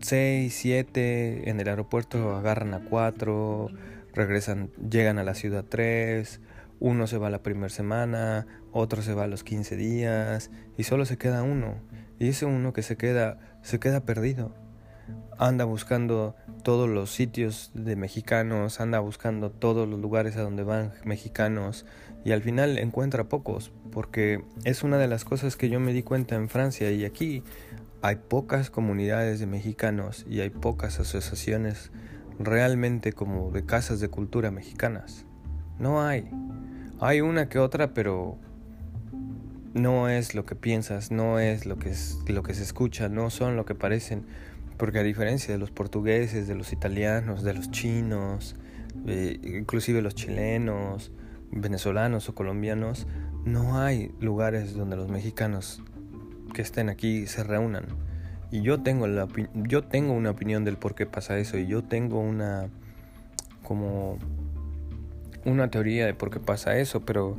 6, 0.00 0.54
7, 0.54 1.50
en 1.50 1.60
el 1.60 1.68
aeropuerto 1.68 2.36
agarran 2.36 2.72
a 2.72 2.84
4, 2.84 3.68
regresan, 4.14 4.70
llegan 4.88 5.18
a 5.18 5.24
la 5.24 5.34
ciudad 5.34 5.64
3, 5.68 6.40
uno 6.78 7.08
se 7.08 7.18
va 7.18 7.30
la 7.30 7.42
primera 7.42 7.68
semana, 7.68 8.46
otro 8.70 9.02
se 9.02 9.12
va 9.12 9.24
a 9.24 9.26
los 9.26 9.42
15 9.42 9.76
días 9.76 10.52
y 10.78 10.84
solo 10.84 11.04
se 11.04 11.18
queda 11.18 11.42
uno. 11.42 11.74
Y 12.20 12.28
ese 12.28 12.46
uno 12.46 12.72
que 12.72 12.82
se 12.82 12.96
queda, 12.96 13.38
se 13.62 13.80
queda 13.80 14.04
perdido. 14.04 14.54
Anda 15.36 15.64
buscando 15.64 16.36
todos 16.62 16.88
los 16.88 17.10
sitios 17.10 17.72
de 17.74 17.96
mexicanos, 17.96 18.80
anda 18.80 19.00
buscando 19.00 19.50
todos 19.50 19.88
los 19.88 20.00
lugares 20.00 20.36
a 20.36 20.42
donde 20.42 20.62
van 20.62 20.92
mexicanos 21.04 21.84
y 22.26 22.32
al 22.32 22.42
final 22.42 22.76
encuentra 22.78 23.28
pocos, 23.28 23.70
porque 23.92 24.42
es 24.64 24.82
una 24.82 24.98
de 24.98 25.06
las 25.06 25.24
cosas 25.24 25.54
que 25.54 25.68
yo 25.68 25.78
me 25.78 25.92
di 25.92 26.02
cuenta 26.02 26.34
en 26.34 26.48
Francia 26.48 26.90
y 26.90 27.04
aquí 27.04 27.44
hay 28.02 28.16
pocas 28.16 28.68
comunidades 28.68 29.38
de 29.38 29.46
mexicanos 29.46 30.26
y 30.28 30.40
hay 30.40 30.50
pocas 30.50 30.98
asociaciones 30.98 31.92
realmente 32.40 33.12
como 33.12 33.52
de 33.52 33.64
casas 33.64 34.00
de 34.00 34.08
cultura 34.08 34.50
mexicanas. 34.50 35.24
No 35.78 36.02
hay. 36.02 36.28
Hay 36.98 37.20
una 37.20 37.48
que 37.48 37.60
otra, 37.60 37.94
pero 37.94 38.36
no 39.74 40.08
es 40.08 40.34
lo 40.34 40.44
que 40.44 40.56
piensas, 40.56 41.12
no 41.12 41.38
es 41.38 41.64
lo 41.64 41.78
que, 41.78 41.90
es, 41.90 42.18
lo 42.26 42.42
que 42.42 42.54
se 42.54 42.64
escucha, 42.64 43.08
no 43.08 43.30
son 43.30 43.54
lo 43.54 43.64
que 43.66 43.76
parecen. 43.76 44.26
Porque 44.78 44.98
a 44.98 45.04
diferencia 45.04 45.54
de 45.54 45.58
los 45.58 45.70
portugueses, 45.70 46.48
de 46.48 46.56
los 46.56 46.72
italianos, 46.72 47.44
de 47.44 47.54
los 47.54 47.70
chinos, 47.70 48.56
eh, 49.06 49.38
inclusive 49.44 50.02
los 50.02 50.16
chilenos, 50.16 51.12
venezolanos 51.50 52.28
o 52.28 52.34
colombianos, 52.34 53.06
no 53.44 53.78
hay 53.78 54.12
lugares 54.20 54.74
donde 54.74 54.96
los 54.96 55.08
mexicanos 55.08 55.82
que 56.52 56.62
estén 56.62 56.88
aquí 56.88 57.26
se 57.26 57.44
reúnan. 57.44 57.84
Y 58.50 58.62
yo 58.62 58.82
tengo, 58.82 59.06
la, 59.06 59.28
yo 59.54 59.84
tengo 59.84 60.12
una 60.12 60.30
opinión 60.30 60.64
del 60.64 60.76
por 60.76 60.94
qué 60.94 61.06
pasa 61.06 61.38
eso 61.38 61.58
y 61.58 61.66
yo 61.66 61.84
tengo 61.84 62.20
una 62.20 62.68
como 63.62 64.18
una 65.44 65.70
teoría 65.70 66.06
de 66.06 66.14
por 66.14 66.30
qué 66.30 66.40
pasa 66.40 66.78
eso, 66.78 67.04
pero, 67.04 67.36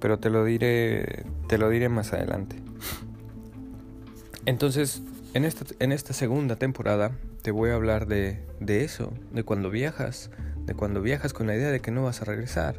pero 0.00 0.18
te 0.18 0.30
lo 0.30 0.44
diré 0.44 1.24
te 1.48 1.58
lo 1.58 1.68
diré 1.70 1.88
más 1.88 2.12
adelante. 2.12 2.56
Entonces, 4.46 5.02
en 5.34 5.44
esta, 5.44 5.64
en 5.78 5.92
esta 5.92 6.12
segunda 6.12 6.56
temporada 6.56 7.12
te 7.42 7.50
voy 7.50 7.70
a 7.70 7.74
hablar 7.74 8.06
de, 8.06 8.44
de 8.60 8.84
eso, 8.84 9.12
de 9.32 9.44
cuando 9.44 9.70
viajas, 9.70 10.30
de 10.64 10.74
cuando 10.74 11.02
viajas 11.02 11.32
con 11.32 11.46
la 11.46 11.56
idea 11.56 11.70
de 11.70 11.80
que 11.80 11.90
no 11.90 12.04
vas 12.04 12.22
a 12.22 12.24
regresar 12.24 12.76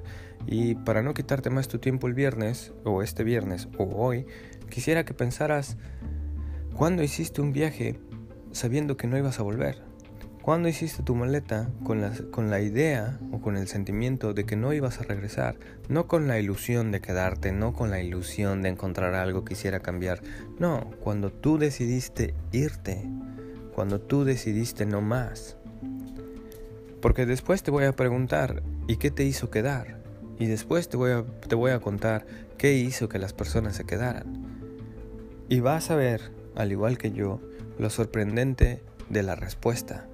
y 0.48 0.76
para 0.76 1.02
no 1.02 1.14
quitarte 1.14 1.50
más 1.50 1.68
tu 1.68 1.80
tiempo 1.80 2.08
el 2.08 2.14
viernes, 2.14 2.74
o 2.84 3.02
este 3.02 3.24
viernes, 3.24 3.68
o 3.78 3.84
hoy, 3.84 4.26
quisiera 4.70 5.06
que 5.06 5.14
pensaras, 5.14 5.78
¿cuándo 6.76 7.04
hiciste 7.04 7.42
un 7.42 7.54
viaje 7.54 8.00
sabiendo 8.52 8.98
que 8.98 9.08
no 9.08 9.18
ibas 9.18 9.40
a 9.40 9.44
volver? 9.44 9.92
¿Cuándo 10.42 10.70
hiciste 10.70 11.04
tu 11.04 11.14
maleta 11.14 11.70
con 11.84 12.02
la, 12.02 12.14
con 12.32 12.50
la 12.50 12.62
idea 12.62 13.20
o 13.32 13.42
con 13.42 13.58
el 13.58 13.68
sentimiento 13.68 14.34
de 14.34 14.44
que 14.44 14.56
no 14.56 14.74
ibas 14.74 15.00
a 15.00 15.04
regresar? 15.04 15.60
No 15.88 16.08
con 16.08 16.28
la 16.28 16.40
ilusión 16.40 16.92
de 16.92 17.00
quedarte, 17.00 17.52
no 17.52 17.74
con 17.74 17.92
la 17.92 18.02
ilusión 18.02 18.64
de 18.64 18.70
encontrar 18.70 19.14
algo 19.14 19.46
que 19.46 19.54
quisiera 19.54 19.82
cambiar. 19.82 20.20
No, 20.58 20.90
cuando 21.00 21.32
tú 21.32 21.60
decidiste 21.60 22.34
irte, 22.52 23.08
cuando 23.76 24.02
tú 24.02 24.24
decidiste 24.24 24.88
no 24.88 25.02
más. 25.02 25.58
Porque 27.02 27.28
después 27.28 27.62
te 27.62 27.70
voy 27.70 27.84
a 27.84 27.96
preguntar, 27.96 28.64
¿y 28.88 28.98
qué 28.98 29.12
te 29.12 29.24
hizo 29.24 29.52
quedar? 29.52 30.01
Y 30.42 30.48
después 30.48 30.90
te 30.90 30.98
voy, 30.98 31.12
a, 31.12 31.24
te 31.24 31.54
voy 31.54 31.70
a 31.70 31.80
contar 31.80 32.26
qué 32.58 32.74
hizo 32.74 33.08
que 33.08 33.20
las 33.20 33.32
personas 33.32 33.76
se 33.76 33.84
quedaran. 33.84 34.44
Y 35.50 35.60
vas 35.60 35.92
a 35.92 35.96
ver, 35.96 36.32
al 36.56 36.72
igual 36.72 36.98
que 36.98 37.12
yo, 37.12 37.40
lo 37.78 37.92
sorprendente 37.92 38.82
de 39.08 39.22
la 39.22 39.36
respuesta. 39.36 40.08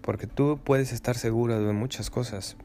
Porque 0.00 0.26
tú 0.26 0.58
puedes 0.64 0.92
estar 0.92 1.16
seguro 1.16 1.64
de 1.64 1.72
muchas 1.72 2.10
cosas, 2.10 2.56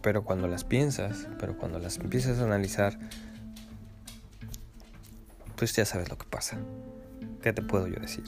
pero 0.00 0.24
cuando 0.24 0.48
las 0.48 0.64
piensas, 0.64 1.28
pero 1.38 1.58
cuando 1.58 1.78
las 1.78 1.98
empiezas 1.98 2.38
a 2.38 2.44
analizar, 2.44 2.98
pues 5.56 5.76
ya 5.76 5.84
sabes 5.84 6.08
lo 6.08 6.16
que 6.16 6.24
pasa. 6.24 6.56
¿Qué 7.42 7.52
te 7.52 7.60
puedo 7.60 7.86
yo 7.88 8.00
decir? 8.00 8.24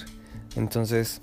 Entonces, 0.56 1.22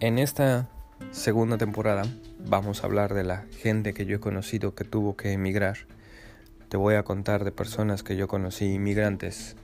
en 0.00 0.18
esta 0.18 0.70
segunda 1.10 1.58
temporada 1.58 2.04
vamos 2.46 2.82
a 2.82 2.86
hablar 2.86 3.14
de 3.14 3.24
la 3.24 3.44
gente 3.58 3.94
que 3.94 4.06
yo 4.06 4.16
he 4.16 4.20
conocido 4.20 4.74
que 4.74 4.84
tuvo 4.84 5.16
que 5.16 5.32
emigrar. 5.32 5.78
Te 6.68 6.76
voy 6.76 6.94
a 6.94 7.02
contar 7.02 7.44
de 7.44 7.52
personas 7.52 8.02
que 8.02 8.16
yo 8.16 8.28
conocí 8.28 8.66
inmigrantes 8.66 9.56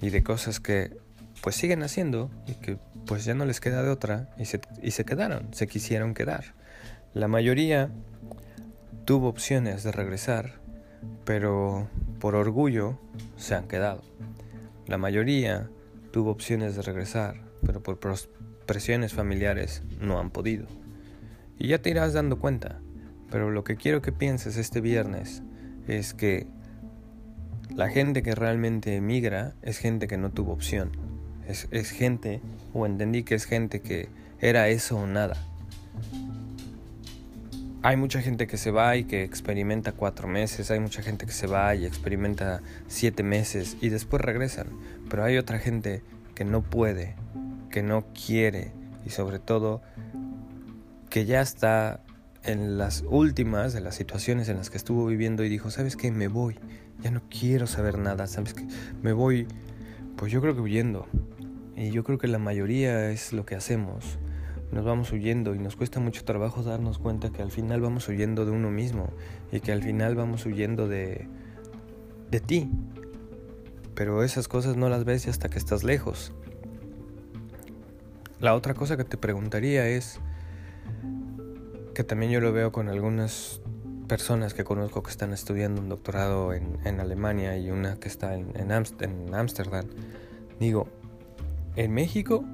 y 0.00 0.10
de 0.10 0.22
cosas 0.22 0.60
que 0.60 0.96
pues 1.42 1.56
siguen 1.56 1.82
haciendo 1.82 2.30
y 2.46 2.54
que 2.54 2.78
pues 3.06 3.24
ya 3.24 3.34
no 3.34 3.44
les 3.44 3.60
queda 3.60 3.82
de 3.82 3.90
otra 3.90 4.30
y 4.38 4.44
se, 4.44 4.60
y 4.82 4.90
se 4.90 5.04
quedaron, 5.04 5.52
se 5.52 5.66
quisieron 5.66 6.14
quedar. 6.14 6.54
La 7.14 7.28
mayoría 7.28 7.90
tuvo 9.04 9.28
opciones 9.28 9.82
de 9.82 9.92
regresar, 9.92 10.60
pero 11.24 11.88
por 12.20 12.34
orgullo 12.34 12.98
se 13.36 13.54
han 13.54 13.68
quedado. 13.68 14.02
La 14.86 14.98
mayoría 14.98 15.68
tuvo 16.12 16.30
opciones 16.30 16.76
de 16.76 16.82
regresar, 16.82 17.36
pero 17.64 17.82
por 17.82 17.98
presiones 18.66 19.12
familiares 19.12 19.82
no 20.00 20.18
han 20.18 20.30
podido. 20.30 20.79
Y 21.60 21.68
ya 21.68 21.78
te 21.78 21.90
irás 21.90 22.14
dando 22.14 22.38
cuenta, 22.38 22.80
pero 23.30 23.50
lo 23.50 23.64
que 23.64 23.76
quiero 23.76 24.00
que 24.00 24.12
pienses 24.12 24.56
este 24.56 24.80
viernes 24.80 25.42
es 25.86 26.14
que 26.14 26.46
la 27.76 27.90
gente 27.90 28.22
que 28.22 28.34
realmente 28.34 28.96
emigra 28.96 29.52
es 29.60 29.76
gente 29.76 30.08
que 30.08 30.16
no 30.16 30.30
tuvo 30.30 30.54
opción. 30.54 30.90
Es, 31.46 31.68
es 31.70 31.90
gente, 31.90 32.40
o 32.72 32.86
entendí 32.86 33.24
que 33.24 33.34
es 33.34 33.44
gente 33.44 33.82
que 33.82 34.08
era 34.40 34.68
eso 34.68 34.96
o 34.96 35.06
nada. 35.06 35.36
Hay 37.82 37.98
mucha 37.98 38.22
gente 38.22 38.46
que 38.46 38.56
se 38.56 38.70
va 38.70 38.96
y 38.96 39.04
que 39.04 39.22
experimenta 39.22 39.92
cuatro 39.92 40.28
meses, 40.28 40.70
hay 40.70 40.80
mucha 40.80 41.02
gente 41.02 41.26
que 41.26 41.32
se 41.32 41.46
va 41.46 41.74
y 41.74 41.84
experimenta 41.84 42.62
siete 42.88 43.22
meses 43.22 43.76
y 43.82 43.90
después 43.90 44.22
regresan, 44.22 44.68
pero 45.10 45.24
hay 45.24 45.36
otra 45.36 45.58
gente 45.58 46.02
que 46.34 46.46
no 46.46 46.62
puede, 46.62 47.16
que 47.68 47.82
no 47.82 48.06
quiere 48.14 48.72
y 49.04 49.10
sobre 49.10 49.38
todo 49.38 49.82
que 51.10 51.26
ya 51.26 51.40
está 51.42 52.02
en 52.42 52.78
las 52.78 53.04
últimas 53.06 53.74
de 53.74 53.80
las 53.80 53.96
situaciones 53.96 54.48
en 54.48 54.56
las 54.56 54.70
que 54.70 54.78
estuvo 54.78 55.06
viviendo 55.06 55.44
y 55.44 55.48
dijo, 55.48 55.70
¿sabes 55.70 55.96
qué? 55.96 56.10
Me 56.10 56.28
voy, 56.28 56.58
ya 57.02 57.10
no 57.10 57.22
quiero 57.28 57.66
saber 57.66 57.98
nada, 57.98 58.26
¿sabes 58.26 58.54
qué? 58.54 58.66
Me 59.02 59.12
voy, 59.12 59.46
pues 60.16 60.32
yo 60.32 60.40
creo 60.40 60.54
que 60.54 60.62
huyendo. 60.62 61.06
Y 61.76 61.90
yo 61.90 62.04
creo 62.04 62.18
que 62.18 62.28
la 62.28 62.38
mayoría 62.38 63.10
es 63.10 63.32
lo 63.32 63.44
que 63.44 63.54
hacemos 63.54 64.18
nos 64.72 64.84
vamos 64.84 65.10
huyendo 65.10 65.54
y 65.54 65.58
nos 65.58 65.74
cuesta 65.74 65.98
mucho 65.98 66.24
trabajo 66.24 66.62
darnos 66.62 66.98
cuenta 66.98 67.30
que 67.30 67.42
al 67.42 67.50
final 67.50 67.80
vamos 67.80 68.08
huyendo 68.08 68.44
de 68.44 68.52
uno 68.52 68.70
mismo 68.70 69.10
y 69.50 69.60
que 69.60 69.72
al 69.72 69.82
final 69.82 70.14
vamos 70.14 70.46
huyendo 70.46 70.86
de, 70.86 71.26
de 72.30 72.40
ti. 72.40 72.70
Pero 73.94 74.22
esas 74.22 74.46
cosas 74.46 74.76
no 74.76 74.88
las 74.88 75.04
ves 75.04 75.26
hasta 75.26 75.48
que 75.48 75.58
estás 75.58 75.82
lejos. 75.82 76.32
La 78.38 78.54
otra 78.54 78.74
cosa 78.74 78.96
que 78.96 79.04
te 79.04 79.16
preguntaría 79.16 79.86
es 79.88 80.20
que 81.94 82.04
también 82.04 82.32
yo 82.32 82.40
lo 82.40 82.52
veo 82.52 82.72
con 82.72 82.88
algunas 82.88 83.60
personas 84.08 84.54
que 84.54 84.64
conozco 84.64 85.02
que 85.02 85.10
están 85.10 85.32
estudiando 85.32 85.80
un 85.80 85.88
doctorado 85.88 86.52
en, 86.52 86.78
en 86.84 86.98
Alemania 86.98 87.56
y 87.56 87.70
una 87.70 87.96
que 87.96 88.08
está 88.08 88.34
en, 88.34 88.52
en. 88.56 89.86
Digo, 90.58 90.88
en 91.76 91.92
México 91.92 92.44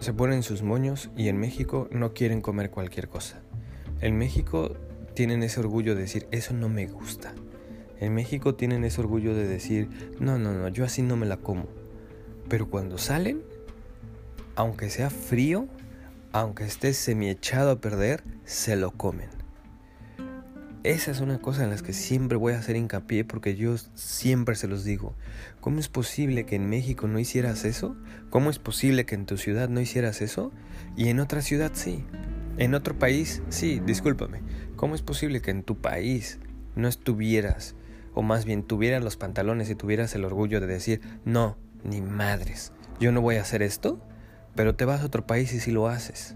se 0.00 0.12
ponen 0.12 0.42
sus 0.42 0.62
moños 0.62 1.10
y 1.16 1.28
en 1.28 1.38
México 1.38 1.88
no 1.90 2.12
quieren 2.12 2.40
comer 2.40 2.70
cualquier 2.70 3.08
cosa. 3.08 3.40
En 4.00 4.18
México 4.18 4.76
tienen 5.14 5.42
ese 5.42 5.60
orgullo 5.60 5.94
de 5.94 6.02
decir, 6.02 6.26
eso 6.30 6.54
no 6.54 6.68
me 6.68 6.86
gusta. 6.86 7.32
En 7.98 8.12
México 8.14 8.54
tienen 8.54 8.84
ese 8.84 9.00
orgullo 9.00 9.34
de 9.34 9.46
decir, 9.46 9.88
no, 10.20 10.38
no, 10.38 10.52
no, 10.52 10.68
yo 10.68 10.84
así 10.84 11.02
no 11.02 11.16
me 11.16 11.26
la 11.26 11.38
como. 11.38 11.66
Pero 12.48 12.68
cuando 12.68 12.98
salen, 12.98 13.42
aunque 14.54 14.90
sea 14.90 15.08
frío, 15.08 15.66
aunque 16.40 16.64
esté 16.64 16.92
semi 16.92 17.30
echado 17.30 17.70
a 17.70 17.80
perder, 17.80 18.22
se 18.44 18.76
lo 18.76 18.90
comen. 18.90 19.30
Esa 20.82 21.10
es 21.10 21.20
una 21.20 21.38
cosa 21.38 21.64
en 21.64 21.70
las 21.70 21.82
que 21.82 21.94
siempre 21.94 22.36
voy 22.36 22.52
a 22.52 22.58
hacer 22.58 22.76
hincapié 22.76 23.24
porque 23.24 23.56
yo 23.56 23.74
siempre 23.94 24.54
se 24.54 24.68
los 24.68 24.84
digo. 24.84 25.14
¿Cómo 25.60 25.80
es 25.80 25.88
posible 25.88 26.44
que 26.44 26.56
en 26.56 26.68
México 26.68 27.08
no 27.08 27.18
hicieras 27.18 27.64
eso? 27.64 27.96
¿Cómo 28.28 28.50
es 28.50 28.58
posible 28.58 29.06
que 29.06 29.14
en 29.14 29.24
tu 29.24 29.38
ciudad 29.38 29.70
no 29.70 29.80
hicieras 29.80 30.20
eso? 30.20 30.52
Y 30.94 31.08
en 31.08 31.20
otra 31.20 31.40
ciudad 31.40 31.72
sí. 31.74 32.04
En 32.58 32.74
otro 32.74 32.98
país 32.98 33.42
sí, 33.48 33.80
discúlpame. 33.84 34.42
¿Cómo 34.76 34.94
es 34.94 35.00
posible 35.00 35.40
que 35.40 35.50
en 35.50 35.62
tu 35.62 35.78
país 35.80 36.38
no 36.74 36.86
estuvieras, 36.86 37.74
o 38.12 38.20
más 38.20 38.44
bien 38.44 38.62
tuvieras 38.62 39.02
los 39.02 39.16
pantalones 39.16 39.70
y 39.70 39.74
tuvieras 39.74 40.14
el 40.14 40.24
orgullo 40.24 40.60
de 40.60 40.66
decir, 40.66 41.00
no, 41.24 41.56
ni 41.82 42.02
madres, 42.02 42.72
yo 43.00 43.10
no 43.10 43.22
voy 43.22 43.36
a 43.36 43.40
hacer 43.40 43.62
esto? 43.62 44.00
Pero 44.56 44.74
te 44.74 44.84
vas 44.84 45.02
a 45.02 45.06
otro 45.06 45.26
país 45.26 45.52
y 45.52 45.60
sí 45.60 45.70
lo 45.70 45.86
haces. 45.86 46.34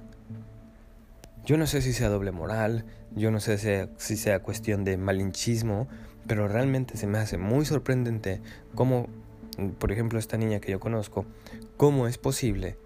Yo 1.45 1.57
no 1.57 1.67
sé 1.67 1.83
si 1.83 1.93
sea 1.93 2.09
doble 2.09 2.31
moral, 2.31 2.85
yo 3.17 3.31
no 3.31 3.41
sé 3.41 3.89
si 3.97 4.17
sea, 4.17 4.41
cuestión 4.41 4.85
de 4.85 4.97
malinchismo, 4.97 5.89
pero 6.27 6.47
realmente 6.47 6.97
se 6.97 7.07
me 7.07 7.19
hace 7.19 7.39
muy 7.39 7.65
sorprendente 7.65 8.41
cómo, 8.75 9.09
por 9.79 9.91
ejemplo, 9.91 10.19
esta 10.19 10.37
niña 10.37 10.61
que 10.61 10.71
yo 10.71 10.79
conozco, 10.79 11.25
cómo 11.77 12.07
es 12.07 12.19
posible 12.19 12.77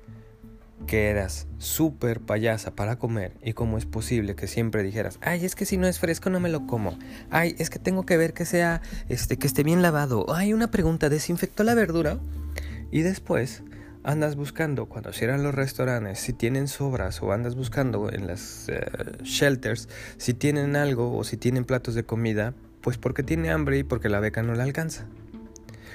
que 0.87 1.09
eras 1.09 1.47
súper 1.59 2.21
payasa 2.21 2.75
para 2.75 2.99
comer 2.99 3.33
y 3.43 3.53
cómo 3.53 3.79
es 3.79 3.87
posible 3.87 4.35
que 4.35 4.47
siempre 4.47 4.83
dijeras, 4.83 5.19
ay, 5.23 5.45
es 5.45 5.55
que 5.55 5.67
si 5.67 5.77
no 5.77 5.87
es 5.87 5.99
fresco 5.99 6.31
no 6.31 6.41
me 6.41 6.49
lo 6.49 6.67
como, 6.67 6.99
ay, 7.31 7.55
es 7.59 7.71
que 7.71 7.79
tengo 7.79 8.05
que 8.07 8.17
ver 8.17 8.35
que 8.35 8.45
sea, 8.45 8.83
este, 9.09 9.37
que 9.37 9.47
esté 9.47 9.63
bien 9.63 9.83
lavado, 9.83 10.27
ay, 10.35 10.53
una 10.53 10.71
pregunta, 10.71 11.09
¿desinfectó 11.09 11.65
la 11.65 11.75
verdura? 11.75 12.19
Y 12.91 13.03
después 13.03 13.63
andas 14.05 14.37
buscando 14.37 14.87
cuando 14.87 15.13
cierran 15.13 15.43
los 15.43 15.55
restaurantes 15.55 16.21
si 16.21 16.33
tienen 16.35 16.69
sobras 16.69 17.23
o 17.23 17.33
andas 17.33 17.57
buscando 17.57 18.13
en 18.13 18.27
las 18.27 18.69
eh, 18.69 18.81
shelters 19.23 19.89
si 20.19 20.35
tienen 20.35 20.77
algo 20.77 21.17
o 21.17 21.25
si 21.25 21.37
tienen 21.37 21.65
platos 21.65 21.95
de 21.95 22.05
comida, 22.05 22.55
pues 22.83 22.99
porque 22.99 23.23
tiene 23.23 23.51
hambre 23.51 23.79
y 23.79 23.83
porque 23.83 24.09
la 24.09 24.21
beca 24.21 24.43
no 24.43 24.55
le 24.55 24.63
alcanza. 24.63 25.07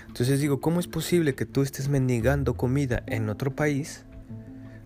Entonces 0.08 0.40
digo, 0.40 0.60
¿cómo 0.60 0.80
es 0.80 0.88
posible 0.88 1.36
que 1.36 1.46
tú 1.46 1.62
estés 1.62 1.88
mendigando 1.88 2.56
comida 2.56 3.04
en 3.06 3.30
otro 3.30 3.56
país 3.56 4.06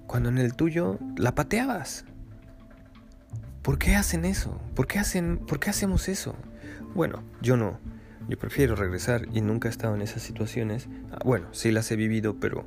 cuando 0.06 0.28
en 0.28 0.38
el 0.38 0.54
tuyo 0.54 1.00
la 1.16 1.34
pateabas? 1.34 2.04
¿Por 3.62 3.80
qué 3.80 3.96
hacen 3.96 4.26
eso? 4.26 4.60
¿Por 4.76 4.86
qué, 4.88 5.00
hacen, 5.00 5.38
¿Por 5.38 5.62
qué 5.62 5.70
hacemos 5.70 6.10
eso? 6.10 6.36
Bueno, 6.94 7.24
yo 7.42 7.56
no. 7.56 7.80
Yo 8.28 8.38
prefiero 8.38 8.76
regresar 8.76 9.28
y 9.34 9.42
nunca 9.42 9.68
he 9.68 9.72
estado 9.72 9.96
en 9.96 10.02
esas 10.02 10.22
situaciones. 10.22 10.88
Ah, 11.12 11.20
bueno, 11.26 11.48
sí 11.52 11.72
las 11.72 11.92
he 11.92 11.96
vivido, 11.96 12.36
pero 12.40 12.66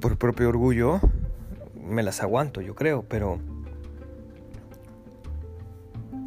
por 0.00 0.16
propio 0.16 0.48
orgullo 0.48 1.00
me 1.74 2.02
las 2.02 2.22
aguanto, 2.22 2.60
yo 2.60 2.74
creo, 2.74 3.04
pero 3.08 3.40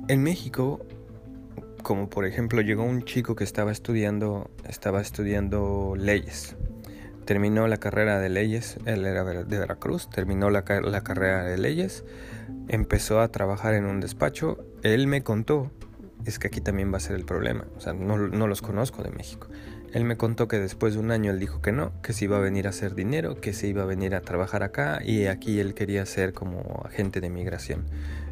en 0.08 0.23
México, 0.23 0.86
como 1.84 2.10
por 2.10 2.25
ejemplo 2.25 2.62
llegó 2.62 2.84
un 2.84 3.04
chico 3.04 3.36
que 3.36 3.43
estaba 3.43 3.71
estudiando, 3.71 4.49
estaba 4.67 5.01
estudiando 5.01 5.93
leyes. 5.97 6.56
Terminó 7.25 7.67
la 7.67 7.77
carrera 7.77 8.19
de 8.19 8.30
leyes, 8.30 8.77
él 8.86 9.06
era 9.06 9.23
de 9.23 9.60
Veracruz, 9.60 10.10
terminó 10.10 10.49
la, 10.49 10.63
la 10.84 11.01
carrera 11.01 11.43
de 11.43 11.58
leyes, 11.58 12.04
empezó 12.67 13.21
a 13.21 13.30
trabajar 13.30 13.73
en 13.73 13.86
un 13.86 13.99
despacho, 13.99 14.65
él 14.84 15.08
me 15.08 15.23
contó 15.23 15.71
es 16.26 16.40
que 16.40 16.48
aquí 16.48 16.62
también 16.62 16.92
va 16.94 16.98
a 16.98 17.00
ser 17.00 17.16
el 17.16 17.26
problema. 17.26 17.66
O 17.76 17.80
sea, 17.80 17.94
no, 17.94 18.18
no, 18.18 18.48
los 18.48 18.62
conozco 18.62 19.04
de 19.04 19.12
México. 19.12 19.48
Él 19.94 20.06
me 20.06 20.18
contó 20.18 20.48
que 20.48 20.60
después 20.60 20.94
de 20.94 21.00
un 21.00 21.12
año 21.12 21.32
él 21.32 21.40
dijo 21.40 21.62
que 21.62 21.72
no, 21.72 21.92
que 22.02 22.14
se 22.14 22.26
iba 22.26 22.38
a 22.38 22.40
venir 22.40 22.68
a 22.68 22.70
hacer 22.70 22.96
dinero, 22.96 23.42
que 23.42 23.54
se 23.54 23.68
iba 23.68 23.84
a 23.84 23.86
venir 23.86 24.16
a 24.16 24.22
trabajar 24.22 24.64
acá 24.64 25.02
y 25.04 25.26
aquí 25.26 25.60
él 25.60 25.74
quería 25.74 26.06
ser 26.06 26.34
como 26.34 26.84
agente 26.86 27.20
de 27.20 27.30
migración. 27.30 27.86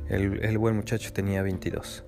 El, 0.07 0.43
el 0.43 0.57
buen 0.57 0.75
muchacho 0.75 1.11
tenía 1.11 1.41
22. 1.41 2.05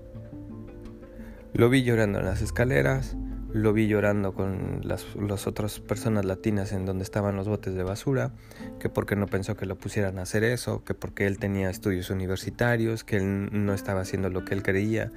Lo 1.54 1.70
vi 1.70 1.84
llorando 1.84 2.20
en 2.20 2.26
las 2.26 2.42
escaleras, 2.42 3.18
lo 3.54 3.74
vi 3.74 3.88
llorando 3.88 4.34
con 4.34 4.80
las, 4.84 5.06
las, 5.16 5.48
otras 5.48 5.80
personas 5.80 6.26
latinas 6.26 6.72
en 6.72 6.86
donde 6.86 7.04
estaban 7.04 7.36
los 7.36 7.48
botes 7.48 7.74
de 7.74 7.84
basura, 7.84 8.32
que 8.80 8.90
porque 8.90 9.16
no 9.16 9.28
pensó 9.28 9.56
que 9.56 9.66
lo 9.66 9.78
pusieran 9.78 10.20
a 10.20 10.22
hacer 10.22 10.44
eso, 10.44 10.84
que 10.84 10.94
porque 10.94 11.28
él 11.28 11.38
tenía 11.38 11.70
estudios 11.70 12.10
universitarios, 12.10 13.04
que 13.04 13.18
él 13.18 13.50
no 13.52 13.74
estaba 13.74 14.02
haciendo 14.02 14.30
lo 14.30 14.46
que 14.46 14.54
él 14.54 14.64
creía. 14.64 15.12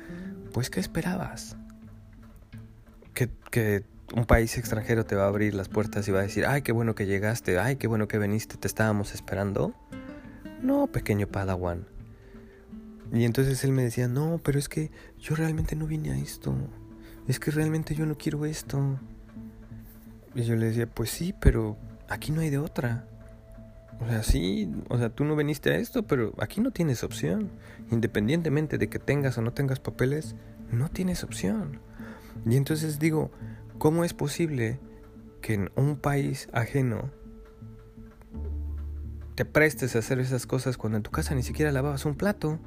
Pues, 0.54 0.70
¿qué 0.70 0.78
esperabas? 0.78 1.56
Que, 3.12 3.82
un 4.14 4.24
país 4.24 4.56
extranjero 4.56 5.04
te 5.04 5.16
va 5.16 5.24
a 5.24 5.26
abrir 5.26 5.52
las 5.52 5.68
puertas 5.68 6.06
y 6.06 6.12
va 6.12 6.20
a 6.20 6.22
decir, 6.22 6.46
ay, 6.46 6.62
qué 6.62 6.70
bueno 6.70 6.94
que 6.94 7.06
llegaste, 7.06 7.58
ay, 7.58 7.74
qué 7.74 7.88
bueno 7.88 8.06
que 8.06 8.20
viniste, 8.20 8.56
te 8.56 8.68
estábamos 8.68 9.14
esperando. 9.14 9.74
No, 10.62 10.86
pequeño 10.86 11.26
Padawan. 11.26 11.88
Y 13.12 13.24
entonces 13.24 13.64
él 13.64 13.72
me 13.72 13.82
decía, 13.82 14.06
no, 14.06 14.40
pero 14.44 14.60
es 14.60 14.68
que 14.68 14.92
yo 15.18 15.34
realmente 15.34 15.74
no 15.74 15.88
vine 15.88 16.12
a 16.12 16.18
esto. 16.18 16.54
Es 17.26 17.40
que 17.40 17.50
realmente 17.50 17.96
yo 17.96 18.06
no 18.06 18.16
quiero 18.16 18.44
esto. 18.44 19.00
Y 20.36 20.44
yo 20.44 20.54
le 20.54 20.66
decía, 20.66 20.86
pues 20.86 21.10
sí, 21.10 21.34
pero 21.40 21.76
aquí 22.08 22.30
no 22.30 22.42
hay 22.42 22.50
de 22.50 22.58
otra. 22.58 23.08
O 24.00 24.08
sea, 24.08 24.22
sí, 24.22 24.70
o 24.88 24.98
sea, 24.98 25.08
tú 25.10 25.24
no 25.24 25.36
viniste 25.36 25.70
a 25.70 25.76
esto, 25.76 26.02
pero 26.02 26.34
aquí 26.38 26.60
no 26.60 26.72
tienes 26.72 27.04
opción. 27.04 27.50
Independientemente 27.90 28.78
de 28.78 28.88
que 28.88 28.98
tengas 28.98 29.38
o 29.38 29.42
no 29.42 29.52
tengas 29.52 29.80
papeles, 29.80 30.34
no 30.70 30.90
tienes 30.90 31.24
opción. 31.24 31.80
Y 32.46 32.56
entonces 32.56 32.98
digo, 32.98 33.30
¿cómo 33.78 34.04
es 34.04 34.14
posible 34.14 34.80
que 35.40 35.54
en 35.54 35.70
un 35.76 35.96
país 35.96 36.48
ajeno 36.52 37.10
te 39.34 39.44
prestes 39.44 39.96
a 39.96 40.00
hacer 40.00 40.18
esas 40.18 40.46
cosas 40.46 40.76
cuando 40.76 40.96
en 40.96 41.02
tu 41.02 41.10
casa 41.10 41.34
ni 41.34 41.42
siquiera 41.42 41.72
lavabas 41.72 42.04
un 42.04 42.14
plato? 42.14 42.58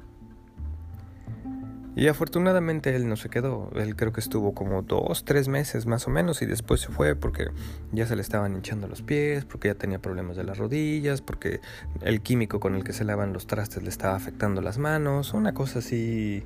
Y 1.98 2.06
afortunadamente 2.06 2.94
él 2.94 3.08
no 3.08 3.16
se 3.16 3.28
quedó. 3.28 3.72
Él 3.74 3.96
creo 3.96 4.12
que 4.12 4.20
estuvo 4.20 4.54
como 4.54 4.82
dos, 4.82 5.24
tres 5.24 5.48
meses 5.48 5.86
más 5.86 6.06
o 6.06 6.10
menos 6.10 6.42
y 6.42 6.46
después 6.46 6.80
se 6.80 6.92
fue 6.92 7.16
porque 7.16 7.48
ya 7.90 8.06
se 8.06 8.14
le 8.14 8.22
estaban 8.22 8.54
hinchando 8.54 8.86
los 8.86 9.02
pies, 9.02 9.44
porque 9.44 9.66
ya 9.66 9.74
tenía 9.74 9.98
problemas 9.98 10.36
de 10.36 10.44
las 10.44 10.58
rodillas, 10.58 11.22
porque 11.22 11.60
el 12.02 12.20
químico 12.20 12.60
con 12.60 12.76
el 12.76 12.84
que 12.84 12.92
se 12.92 13.02
lavan 13.02 13.32
los 13.32 13.48
trastes 13.48 13.82
le 13.82 13.88
estaba 13.88 14.14
afectando 14.14 14.60
las 14.62 14.78
manos, 14.78 15.34
una 15.34 15.54
cosa 15.54 15.80
así. 15.80 16.44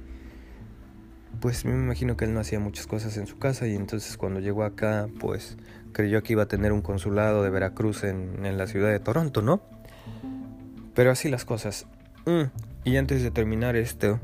Pues 1.42 1.66
me 1.66 1.72
imagino 1.72 2.16
que 2.16 2.24
él 2.24 2.32
no 2.32 2.40
hacía 2.40 2.58
muchas 2.58 2.86
cosas 2.86 3.18
en 3.18 3.26
su 3.26 3.38
casa 3.38 3.66
y 3.66 3.74
entonces 3.74 4.16
cuando 4.16 4.40
llegó 4.40 4.64
acá, 4.64 5.08
pues 5.20 5.58
creyó 5.92 6.22
que 6.22 6.32
iba 6.32 6.44
a 6.44 6.48
tener 6.48 6.72
un 6.72 6.80
consulado 6.80 7.42
de 7.42 7.50
Veracruz 7.50 8.04
en, 8.04 8.46
en 8.46 8.56
la 8.56 8.66
ciudad 8.66 8.88
de 8.88 9.00
Toronto, 9.00 9.42
¿no? 9.42 9.60
Pero 10.94 11.10
así 11.10 11.28
las 11.28 11.44
cosas. 11.44 11.86
Mm, 12.24 12.44
y 12.84 12.96
antes 12.96 13.22
de 13.22 13.30
terminar 13.30 13.76
esto, 13.76 14.18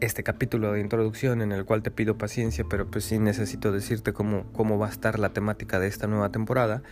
este 0.00 0.22
capítulo 0.22 0.72
de 0.72 0.80
introducción 0.80 1.42
en 1.42 1.52
el 1.52 1.64
cual 1.64 1.82
te 1.82 1.90
pido 1.90 2.18
paciencia, 2.18 2.64
pero 2.68 2.90
pues 2.90 3.04
sí 3.04 3.18
necesito 3.18 3.72
decirte 3.72 4.12
cómo, 4.12 4.44
cómo 4.52 4.78
va 4.78 4.86
a 4.86 4.90
estar 4.90 5.18
la 5.18 5.30
temática 5.30 5.78
de 5.78 5.88
esta 5.88 6.06
nueva 6.06 6.30
temporada. 6.30 6.82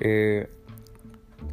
Eh, 0.00 0.48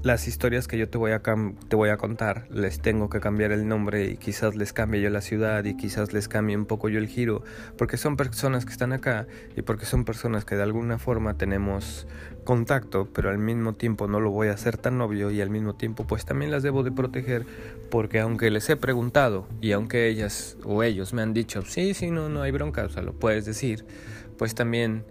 las 0.04 0.28
historias 0.28 0.67
que 0.67 0.78
yo 0.78 0.89
te 0.89 0.97
voy, 0.97 1.12
a 1.12 1.21
te 1.21 1.76
voy 1.76 1.89
a 1.89 1.97
contar, 1.97 2.47
les 2.50 2.80
tengo 2.80 3.10
que 3.10 3.19
cambiar 3.19 3.52
el 3.52 3.67
nombre 3.67 4.06
y 4.06 4.17
quizás 4.17 4.56
les 4.56 4.73
cambie 4.73 5.02
yo 5.02 5.10
la 5.10 5.21
ciudad 5.21 5.65
y 5.65 5.76
quizás 5.76 6.13
les 6.13 6.28
cambie 6.28 6.56
un 6.56 6.65
poco 6.65 6.89
yo 6.89 7.00
el 7.00 7.08
giro, 7.08 7.43
porque 7.78 7.97
son 7.97 8.15
personas 8.15 8.65
que 8.65 8.71
están 8.71 8.93
acá 8.93 9.28
y 9.56 9.63
porque 9.63 9.86
son 9.86 10.06
personas 10.06 10.45
que 10.45 10.56
de 10.56 10.63
alguna 10.63 10.97
forma 10.97 11.38
tenemos 11.38 12.08
contacto, 12.43 13.10
pero 13.13 13.30
al 13.30 13.38
mismo 13.38 13.73
tiempo 13.73 14.08
no 14.08 14.19
lo 14.19 14.32
voy 14.32 14.47
a 14.47 14.54
hacer 14.54 14.78
tan 14.78 15.02
obvio 15.02 15.32
y 15.32 15.41
al 15.41 15.50
mismo 15.50 15.76
tiempo 15.76 16.06
pues 16.08 16.26
también 16.26 16.52
las 16.52 16.63
debo 16.63 16.84
de 16.84 16.91
proteger, 16.91 17.45
porque 17.89 18.19
aunque 18.19 18.52
les 18.52 18.69
he 18.69 18.78
preguntado 18.78 19.47
y 19.62 19.71
aunque 19.73 20.08
ellas 20.08 20.58
o 20.63 20.84
ellos 20.84 21.13
me 21.13 21.21
han 21.21 21.34
dicho, 21.34 21.63
sí, 21.63 21.93
sí, 21.93 22.12
no, 22.12 22.30
no 22.30 22.43
hay 22.43 22.52
bronca, 22.52 22.86
o 22.86 22.89
sea, 22.89 23.04
lo 23.04 23.13
puedes 23.13 23.45
decir, 23.45 23.86
pues 24.38 24.56
también 24.56 25.04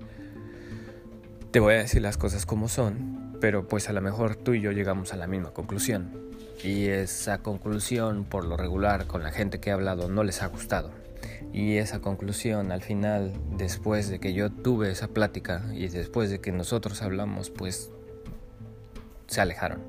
te 1.50 1.60
voy 1.60 1.74
a 1.74 1.78
decir 1.78 2.02
las 2.02 2.16
cosas 2.16 2.46
como 2.46 2.68
son 2.68 3.25
pero 3.46 3.68
pues 3.68 3.88
a 3.88 3.92
lo 3.92 4.00
mejor 4.00 4.34
tú 4.34 4.54
y 4.54 4.60
yo 4.60 4.72
llegamos 4.72 5.12
a 5.12 5.16
la 5.16 5.28
misma 5.28 5.52
conclusión. 5.52 6.10
Y 6.64 6.86
esa 6.86 7.44
conclusión, 7.44 8.24
por 8.24 8.44
lo 8.44 8.56
regular, 8.56 9.06
con 9.06 9.22
la 9.22 9.30
gente 9.30 9.60
que 9.60 9.70
he 9.70 9.72
hablado, 9.72 10.08
no 10.08 10.24
les 10.24 10.42
ha 10.42 10.48
gustado. 10.48 10.90
Y 11.52 11.76
esa 11.76 12.00
conclusión, 12.00 12.72
al 12.72 12.82
final, 12.82 13.32
después 13.56 14.08
de 14.08 14.18
que 14.18 14.32
yo 14.32 14.50
tuve 14.50 14.90
esa 14.90 15.06
plática 15.06 15.62
y 15.72 15.86
después 15.86 16.28
de 16.28 16.40
que 16.40 16.50
nosotros 16.50 17.02
hablamos, 17.02 17.50
pues 17.50 17.92
se 19.28 19.40
alejaron. 19.40 19.80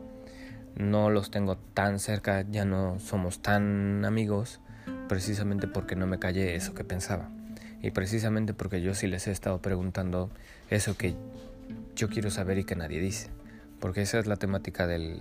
No 0.75 1.09
los 1.09 1.31
tengo 1.31 1.57
tan 1.57 1.97
cerca, 1.97 2.45
ya 2.47 2.63
no 2.63 2.99
somos 2.99 3.41
tan 3.41 4.05
amigos, 4.05 4.59
precisamente 5.09 5.65
porque 5.65 5.95
no 5.95 6.05
me 6.05 6.19
callé 6.19 6.55
eso 6.55 6.75
que 6.75 6.83
pensaba. 6.83 7.31
Y 7.81 7.89
precisamente 7.89 8.53
porque 8.53 8.83
yo 8.83 8.93
sí 8.93 9.07
les 9.07 9.25
he 9.25 9.31
estado 9.31 9.63
preguntando 9.63 10.29
eso 10.69 10.95
que 10.95 11.15
yo 11.95 12.07
quiero 12.07 12.29
saber 12.29 12.59
y 12.59 12.63
que 12.63 12.75
nadie 12.75 12.99
dice. 12.99 13.31
Porque 13.79 14.01
esa 14.01 14.19
es 14.19 14.27
la 14.27 14.37
temática 14.37 14.87
del, 14.87 15.19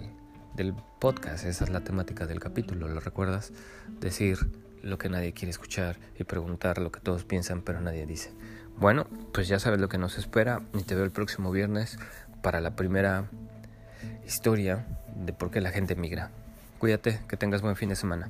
del 0.55 0.75
podcast, 0.99 1.45
esa 1.45 1.65
es 1.65 1.71
la 1.71 1.81
temática 1.81 2.27
del 2.27 2.41
capítulo, 2.41 2.89
¿lo 2.89 3.01
recuerdas? 3.01 3.53
Decir 4.01 4.39
lo 4.83 4.99
que 4.99 5.09
nadie 5.09 5.33
quiere 5.33 5.51
escuchar 5.51 5.99
y 6.19 6.25
preguntar 6.25 6.79
lo 6.79 6.93
que 6.93 7.01
todos 7.01 7.25
piensan 7.25 7.63
pero 7.63 7.81
nadie 7.81 8.07
dice. 8.07 8.33
Bueno, 8.79 9.07
pues 9.33 9.49
ya 9.49 9.59
sabes 9.59 9.81
lo 9.81 9.89
que 9.89 9.99
nos 9.99 10.19
espera 10.19 10.63
y 10.75 10.83
te 10.83 10.95
veo 10.95 11.05
el 11.05 11.11
próximo 11.11 11.51
viernes 11.51 11.99
para 12.43 12.61
la 12.61 12.77
primera 12.77 13.25
historia 14.27 14.87
de 15.15 15.33
por 15.33 15.51
qué 15.51 15.61
la 15.61 15.71
gente 15.71 15.97
migra. 15.97 16.31
Cuídate, 16.79 17.21
que 17.29 17.37
tengas 17.37 17.63
buen 17.63 17.77
fin 17.77 17.89
de 17.89 17.97
semana. 17.97 18.29